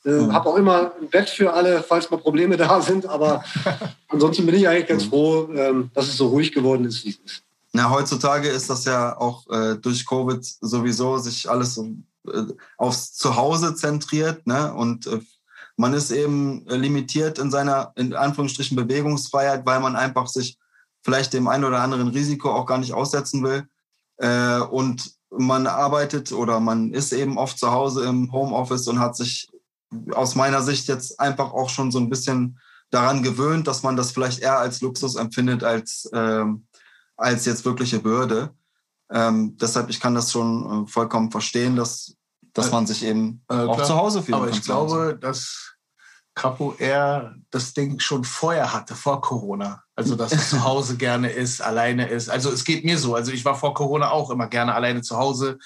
[0.05, 0.33] Äh, mhm.
[0.33, 3.05] Habe auch immer ein Bett für alle, falls mal Probleme da sind.
[3.05, 3.43] Aber
[4.09, 7.19] ansonsten bin ich eigentlich ganz froh, ähm, dass es so ruhig geworden ist, wie es
[7.25, 7.43] ist.
[7.73, 11.89] Na, heutzutage ist das ja auch äh, durch Covid sowieso sich alles so,
[12.29, 12.45] äh,
[12.79, 14.47] aufs Zuhause zentriert.
[14.47, 14.73] Ne?
[14.73, 15.19] Und äh,
[15.77, 20.59] man ist eben limitiert in seiner, in Anführungsstrichen, Bewegungsfreiheit, weil man einfach sich
[21.03, 23.67] vielleicht dem einen oder anderen Risiko auch gar nicht aussetzen will.
[24.19, 29.17] Äh, und man arbeitet oder man ist eben oft zu Hause im Homeoffice und hat
[29.17, 29.49] sich
[30.13, 32.59] aus meiner Sicht jetzt einfach auch schon so ein bisschen
[32.91, 36.67] daran gewöhnt, dass man das vielleicht eher als Luxus empfindet als, ähm,
[37.17, 38.55] als jetzt wirkliche Bürde.
[39.11, 42.17] Ähm, deshalb, ich kann das schon äh, vollkommen verstehen, dass,
[42.55, 44.37] dass man sich eben äh, auch zu Hause fühlt.
[44.37, 45.75] Aber ich glaube, dass
[46.35, 49.83] Capo eher das Ding schon vorher hatte, vor Corona.
[49.97, 52.29] Also, dass er zu Hause gerne ist, alleine ist.
[52.29, 53.15] Also, es geht mir so.
[53.15, 55.59] Also, ich war vor Corona auch immer gerne alleine zu Hause.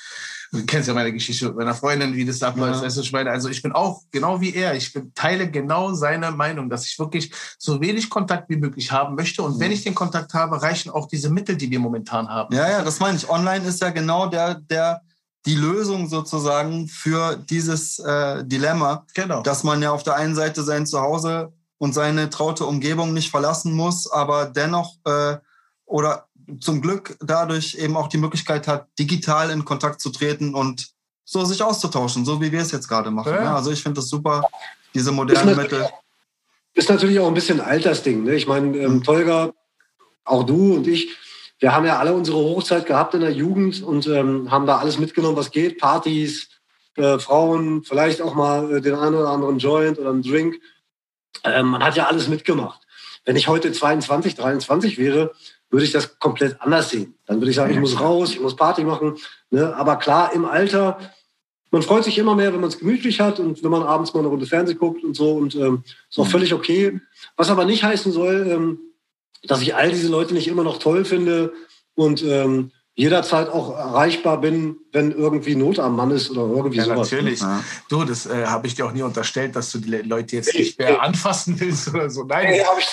[0.53, 2.83] Du kennst ja meine Geschichte mit meiner Freundin, wie das abläuft.
[2.83, 2.89] Ja.
[2.89, 4.75] ich meine, also ich bin auch genau wie er.
[4.75, 9.15] Ich bin, teile genau seine Meinung, dass ich wirklich so wenig Kontakt wie möglich haben
[9.15, 9.43] möchte.
[9.43, 12.55] Und wenn ich den Kontakt habe, reichen auch diese Mittel, die wir momentan haben.
[12.55, 13.29] Ja, ja, das meine ich.
[13.29, 15.03] Online ist ja genau der, der,
[15.47, 19.43] die Lösung sozusagen für dieses äh, Dilemma, genau.
[19.43, 23.73] dass man ja auf der einen Seite sein Zuhause und seine traute Umgebung nicht verlassen
[23.73, 25.37] muss, aber dennoch äh,
[25.87, 26.27] oder
[26.61, 30.89] zum Glück dadurch eben auch die Möglichkeit hat, digital in Kontakt zu treten und
[31.25, 33.33] so sich auszutauschen, so wie wir es jetzt gerade machen.
[33.33, 33.43] Ja.
[33.43, 33.51] Ne?
[33.55, 34.43] Also ich finde das super,
[34.95, 35.87] diese modernen Mittel.
[36.75, 38.25] Ist natürlich auch ein bisschen ein Altersding.
[38.25, 38.35] Ne?
[38.35, 39.03] Ich meine, ähm, mhm.
[39.03, 39.53] Tolga,
[40.25, 41.17] auch du und ich,
[41.61, 44.99] wir haben ja alle unsere Hochzeit gehabt in der Jugend und ähm, haben da alles
[44.99, 45.79] mitgenommen, was geht.
[45.79, 46.49] Partys,
[46.97, 50.61] äh, Frauen, vielleicht auch mal äh, den einen oder anderen Joint oder einen Drink.
[51.45, 52.81] Ähm, man hat ja alles mitgemacht.
[53.25, 55.33] Wenn ich heute 22, 23 wäre,
[55.71, 57.15] würde ich das komplett anders sehen.
[57.27, 59.17] Dann würde ich sagen, ich muss raus, ich muss Party machen.
[59.51, 59.75] Ne?
[59.77, 60.99] Aber klar, im Alter,
[61.71, 64.21] man freut sich immer mehr, wenn man es gemütlich hat und wenn man abends mal
[64.21, 65.33] eine Runde Fernsehen guckt und so.
[65.33, 66.31] Und ähm, ist auch mhm.
[66.31, 67.01] völlig okay.
[67.37, 68.81] Was aber nicht heißen soll, ähm,
[69.45, 71.53] dass ich all diese Leute nicht immer noch toll finde
[71.95, 76.85] und ähm, jederzeit auch erreichbar bin, wenn irgendwie Not am Mann ist oder irgendwie ja,
[76.85, 77.11] sowas.
[77.11, 77.41] Natürlich.
[77.41, 77.63] Ja.
[77.89, 80.79] Du, das äh, habe ich dir auch nie unterstellt, dass du die Leute jetzt nicht
[80.79, 82.25] mehr anfassen willst oder so.
[82.25, 82.51] Nein.
[82.51, 82.87] Nee, habe ich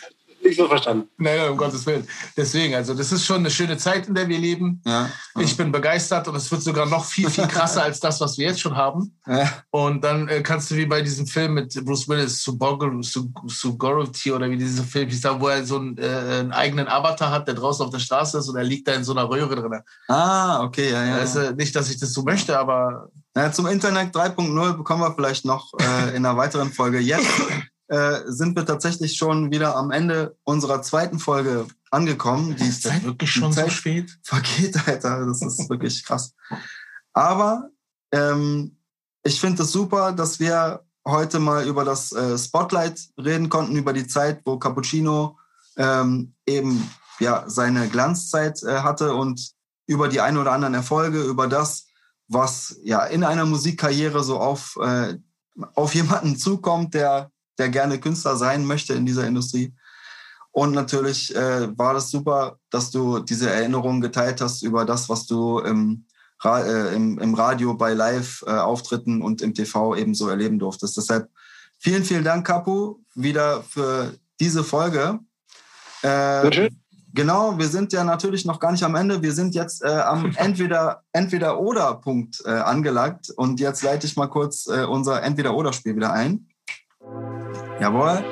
[0.46, 1.10] nicht so verstanden.
[1.18, 2.08] Nein, nein, um Gottes Willen.
[2.38, 4.82] Deswegen, also das ist schon eine schöne Zeit, in der wir leben.
[4.86, 5.42] Ja, ja.
[5.42, 8.48] Ich bin begeistert und es wird sogar noch viel, viel krasser als das, was wir
[8.48, 9.18] jetzt schon haben.
[9.28, 9.52] Ja.
[9.72, 14.58] Und dann äh, kannst du wie bei diesem Film mit Bruce Willis, Sugority oder wie
[14.58, 17.92] dieser Film hieß, wo er so einen, äh, einen, eigenen Avatar hat, der draußen auf
[17.92, 19.82] der Straße ist und er liegt da in so einer Röhre drin.
[20.08, 21.16] Ah, okay, ja, ja.
[21.16, 23.10] Also, nicht, dass ich das so möchte, aber...
[23.36, 27.00] Ja, zum Internet 3.0 bekommen wir vielleicht noch äh, in einer weiteren Folge.
[27.00, 27.28] Jetzt
[27.88, 32.56] äh, sind wir tatsächlich schon wieder am Ende unserer zweiten Folge angekommen.
[32.56, 34.18] Die ist das wirklich schon Zeit so spät?
[34.24, 35.26] Vergeht, Alter.
[35.26, 36.34] Das ist wirklich krass.
[37.14, 37.70] Aber
[38.12, 38.78] ähm,
[39.24, 43.76] ich finde es das super, dass wir heute mal über das äh, Spotlight reden konnten,
[43.76, 45.38] über die Zeit, wo Cappuccino
[45.78, 49.52] ähm, eben ja seine Glanzzeit äh, hatte und
[49.88, 51.86] über die ein oder anderen Erfolge, über das,
[52.28, 55.18] was ja in einer Musikkarriere so auf, äh,
[55.76, 59.74] auf jemanden zukommt, der der gerne Künstler sein möchte in dieser Industrie.
[60.52, 65.26] Und natürlich äh, war das super, dass du diese Erinnerungen geteilt hast über das, was
[65.26, 66.06] du im,
[66.40, 70.96] Ra äh, im, im Radio bei Live-Auftritten äh, und im TV ebenso erleben durftest.
[70.96, 71.30] Deshalb
[71.78, 75.20] vielen, vielen Dank, Kapu, wieder für diese Folge.
[76.04, 76.70] Äh,
[77.14, 79.22] genau, wir sind ja natürlich noch gar nicht am Ende.
[79.22, 84.16] Wir sind jetzt äh, am entweder entweder oder Punkt äh, angelangt und jetzt leite ich
[84.16, 86.48] mal kurz äh, unser entweder oder Spiel wieder ein.
[87.80, 88.24] Jawohl.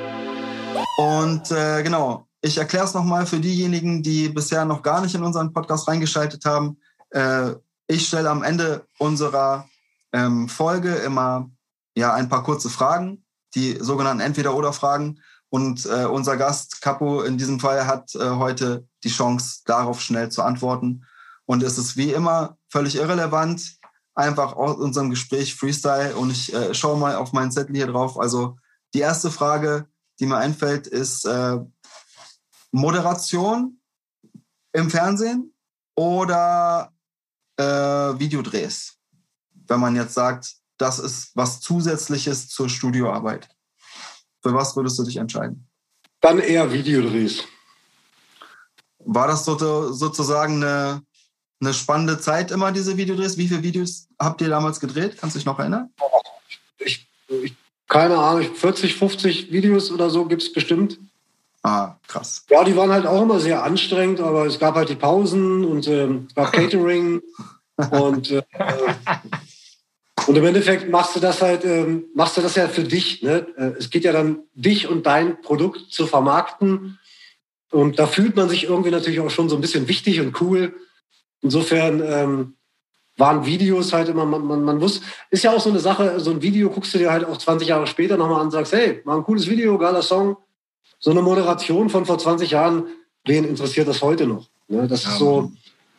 [0.96, 5.22] Und äh, genau, ich erkläre es nochmal für diejenigen, die bisher noch gar nicht in
[5.22, 6.78] unseren Podcast reingeschaltet haben.
[7.10, 7.52] Äh,
[7.86, 9.68] ich stelle am Ende unserer
[10.12, 11.50] ähm, Folge immer
[11.94, 13.24] ja ein paar kurze Fragen,
[13.54, 15.20] die sogenannten Entweder-Oder-Fragen.
[15.50, 20.30] Und äh, unser Gast Capo in diesem Fall hat äh, heute die Chance, darauf schnell
[20.30, 21.04] zu antworten.
[21.44, 23.76] Und es ist wie immer völlig irrelevant,
[24.14, 26.16] einfach aus unserem Gespräch Freestyle.
[26.16, 28.18] Und ich äh, schaue mal auf meinen Zettel hier drauf.
[28.18, 28.56] Also
[28.94, 29.88] die erste Frage,
[30.20, 31.58] die mir einfällt, ist äh,
[32.70, 33.80] Moderation
[34.72, 35.52] im Fernsehen
[35.96, 36.92] oder
[37.56, 38.96] äh, Videodrehs?
[39.66, 43.48] Wenn man jetzt sagt, das ist was Zusätzliches zur Studioarbeit.
[44.42, 45.68] Für was würdest du dich entscheiden?
[46.20, 47.44] Dann eher Videodrehs.
[48.98, 51.02] War das so, sozusagen eine,
[51.60, 53.36] eine spannende Zeit immer, diese Videodrehs?
[53.36, 55.16] Wie viele Videos habt ihr damals gedreht?
[55.18, 55.92] Kannst du dich noch erinnern?
[56.78, 57.56] Ich, ich,
[57.88, 60.98] keine Ahnung, 40, 50 Videos oder so gibt es bestimmt.
[61.62, 62.44] Ah, krass.
[62.50, 65.88] Ja, die waren halt auch immer sehr anstrengend, aber es gab halt die Pausen und
[65.88, 67.22] ähm, es gab Catering
[67.90, 68.42] und äh,
[70.26, 73.22] und im Endeffekt machst du das halt, ähm, machst du das ja für dich.
[73.22, 73.46] Ne?
[73.56, 76.98] Äh, es geht ja dann, dich und dein Produkt zu vermarkten.
[77.70, 80.74] Und da fühlt man sich irgendwie natürlich auch schon so ein bisschen wichtig und cool.
[81.42, 82.54] Insofern ähm,
[83.16, 85.00] waren Videos halt immer, man, man, man muss,
[85.30, 87.68] ist ja auch so eine Sache, so ein Video guckst du dir halt auch 20
[87.68, 90.36] Jahre später nochmal an und sagst, hey, war ein cooles Video, geiler Song.
[90.98, 92.88] So eine Moderation von vor 20 Jahren,
[93.24, 94.48] wen interessiert das heute noch?
[94.68, 94.88] Ne?
[94.88, 95.52] Das ja, ist so,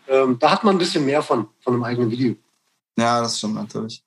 [0.08, 2.36] ähm, da hat man ein bisschen mehr von, von einem eigenen Video.
[2.98, 4.04] Ja, das stimmt natürlich.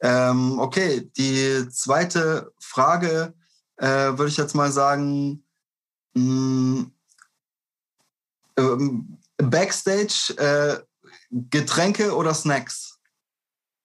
[0.00, 3.34] Ähm, okay, die zweite Frage
[3.76, 5.44] äh, würde ich jetzt mal sagen,
[6.14, 6.92] mh, mm,
[8.56, 10.82] ähm, Backstage äh,
[11.50, 12.98] Getränke oder Snacks?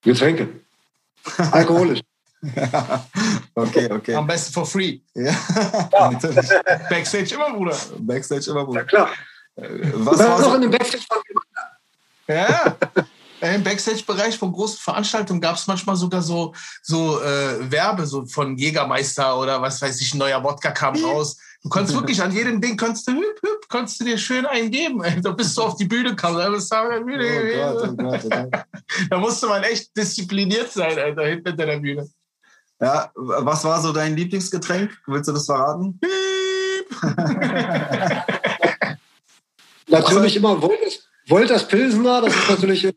[0.01, 0.49] Getränke.
[1.51, 2.01] Alkoholisch.
[3.55, 4.15] okay, okay.
[4.15, 5.01] Am besten for free.
[5.13, 5.35] Ja.
[5.91, 6.09] ja.
[6.89, 7.75] Backstage immer, Bruder.
[7.97, 8.81] Backstage immer, Bruder.
[8.81, 9.09] Ja, klar.
[9.55, 10.55] Äh, was war so?
[10.55, 11.03] in dem Backstage
[12.27, 12.77] Ja.
[13.41, 18.25] Äh, Im Backstage-Bereich von großen Veranstaltungen gab es manchmal sogar so, so äh, Werbe so
[18.25, 21.37] von Jägermeister oder was weiß ich, ein neuer Wodka kam raus.
[21.61, 25.03] Du konntest wirklich an jedem Ding, konntest du, hüp, hüp, konntest du dir schön eingeben.
[25.21, 27.25] Da bist du auf die Bühne kam, da bist du auf der Bühne.
[27.25, 28.65] Oh Gott, oh Gott, oh Gott.
[29.09, 32.09] Da musste man echt diszipliniert sein, Alter, hinter der Bühne.
[32.81, 34.97] Ja, was war so dein Lieblingsgetränk?
[35.05, 35.99] Willst du das verraten?
[39.87, 42.89] natürlich immer Wolters, Pilsener, das ist natürlich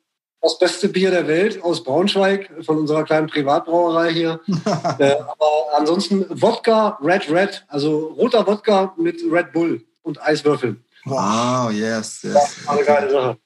[0.43, 4.40] das beste Bier der Welt aus Braunschweig, von unserer kleinen Privatbrauerei hier.
[4.99, 10.84] äh, aber ansonsten Wodka, Red Red, also roter Wodka mit Red Bull und Eiswürfeln.
[11.05, 12.34] Wow, yes, yes.
[12.34, 13.38] Das eine geile Sache.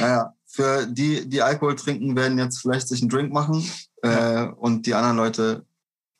[0.00, 3.70] Naja, für die, die Alkohol trinken, werden jetzt vielleicht sich einen Drink machen
[4.02, 5.66] äh, und die anderen Leute,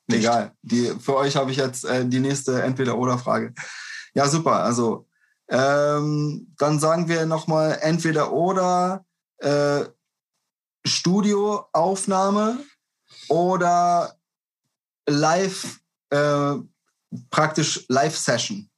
[0.07, 0.19] Nicht.
[0.19, 0.51] egal.
[0.61, 3.53] Die, für euch habe ich jetzt äh, die nächste Entweder-Oder-Frage.
[4.13, 4.63] Ja, super.
[4.63, 5.07] Also,
[5.49, 9.05] ähm, dann sagen wir nochmal Entweder-Oder.
[9.39, 9.85] Äh,
[10.85, 12.59] Studioaufnahme
[13.29, 14.15] oder
[15.07, 15.79] live,
[16.09, 16.55] äh,
[17.29, 18.69] praktisch Live-Session?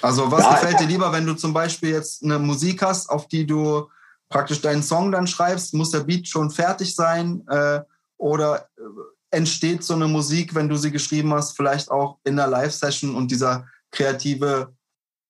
[0.00, 3.28] Also was ja, gefällt dir lieber, wenn du zum Beispiel jetzt eine Musik hast, auf
[3.28, 3.88] die du
[4.28, 5.74] praktisch deinen Song dann schreibst?
[5.74, 7.46] Muss der Beat schon fertig sein?
[7.48, 7.82] Äh,
[8.16, 8.82] oder äh,
[9.30, 13.30] entsteht so eine Musik, wenn du sie geschrieben hast, vielleicht auch in der Live-Session und
[13.30, 14.74] dieser kreative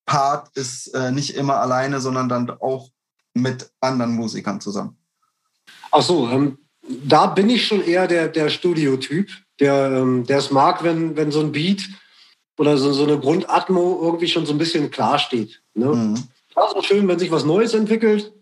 [0.07, 2.91] Part ist äh, nicht immer alleine, sondern dann auch
[3.35, 4.97] mit anderen Musikern zusammen?
[5.91, 6.59] Ach so, ähm,
[7.05, 9.31] da bin ich schon eher der, der Studiotyp,
[9.61, 11.83] der, ähm, es mag, wenn, wenn so ein Beat
[12.59, 15.63] oder so, so eine Grundatmo irgendwie schon so ein bisschen klar steht.
[15.75, 15.87] Ne?
[15.87, 16.15] Mhm.
[16.55, 18.33] Auch schön, wenn sich was Neues entwickelt,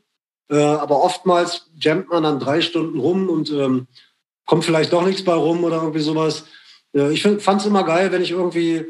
[0.50, 3.86] äh, aber oftmals jammt man dann drei Stunden rum und ähm,
[4.46, 6.44] kommt vielleicht doch nichts bei rum oder irgendwie sowas.
[6.94, 8.84] Äh, ich fand es immer geil, wenn ich irgendwie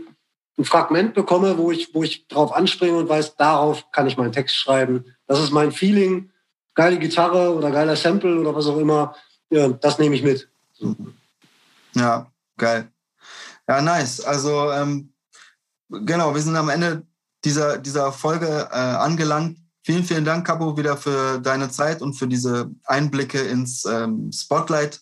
[0.59, 4.33] ein Fragment bekomme, wo ich, wo ich drauf anspringe und weiß, darauf kann ich meinen
[4.33, 5.05] Text schreiben.
[5.31, 6.29] Das ist mein Feeling.
[6.75, 9.15] Geile Gitarre oder geiler Sample oder was auch immer.
[9.49, 10.49] Ja, das nehme ich mit.
[11.95, 12.27] Ja,
[12.57, 12.91] geil.
[13.69, 14.21] Ja, nice.
[14.23, 15.13] Also, ähm,
[15.89, 17.07] genau, wir sind am Ende
[17.45, 19.59] dieser, dieser Folge äh, angelangt.
[19.85, 25.01] Vielen, vielen Dank, Capo, wieder für deine Zeit und für diese Einblicke ins ähm, Spotlight.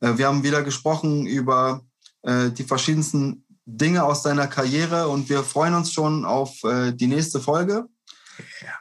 [0.00, 1.82] Äh, wir haben wieder gesprochen über
[2.22, 7.06] äh, die verschiedensten Dinge aus deiner Karriere und wir freuen uns schon auf äh, die
[7.06, 7.86] nächste Folge.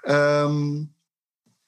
[0.05, 0.93] Ähm,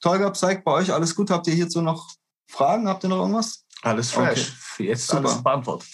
[0.00, 1.30] Tolga, Psych, bei euch alles gut?
[1.30, 2.08] Habt ihr hierzu noch
[2.46, 2.88] Fragen?
[2.88, 3.64] Habt ihr noch irgendwas?
[3.82, 4.52] Alles fresh.
[4.74, 4.88] Okay.
[4.88, 5.28] Jetzt Super.
[5.28, 5.88] alles beantwortet.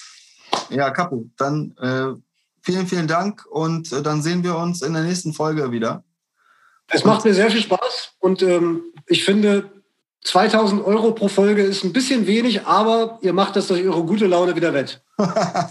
[0.71, 2.19] Ja, Kapu, dann äh,
[2.63, 6.05] vielen, vielen Dank und äh, dann sehen wir uns in der nächsten Folge wieder.
[6.91, 9.71] Es macht mir sehr viel Spaß und ähm, ich finde,
[10.25, 14.27] 2000 Euro pro Folge ist ein bisschen wenig, aber ihr macht das durch eure gute
[14.27, 15.03] Laune wieder wett.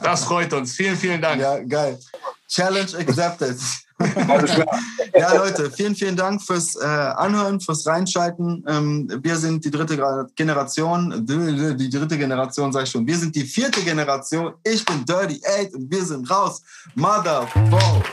[0.02, 0.74] Das freut uns.
[0.74, 1.42] Vielen, vielen Dank.
[1.42, 2.00] Ja, geil.
[2.48, 3.58] Challenge accepted.
[5.18, 8.64] ja, Leute, vielen, vielen Dank fürs äh, Anhören, fürs Reinschalten.
[8.68, 9.98] Ähm, wir sind die dritte
[10.36, 13.08] Generation, die dritte Generation, sag ich schon.
[13.08, 14.54] Wir sind die vierte Generation.
[14.64, 16.62] Ich bin Dirty Eight und wir sind raus.
[16.96, 18.04] Motherfucker.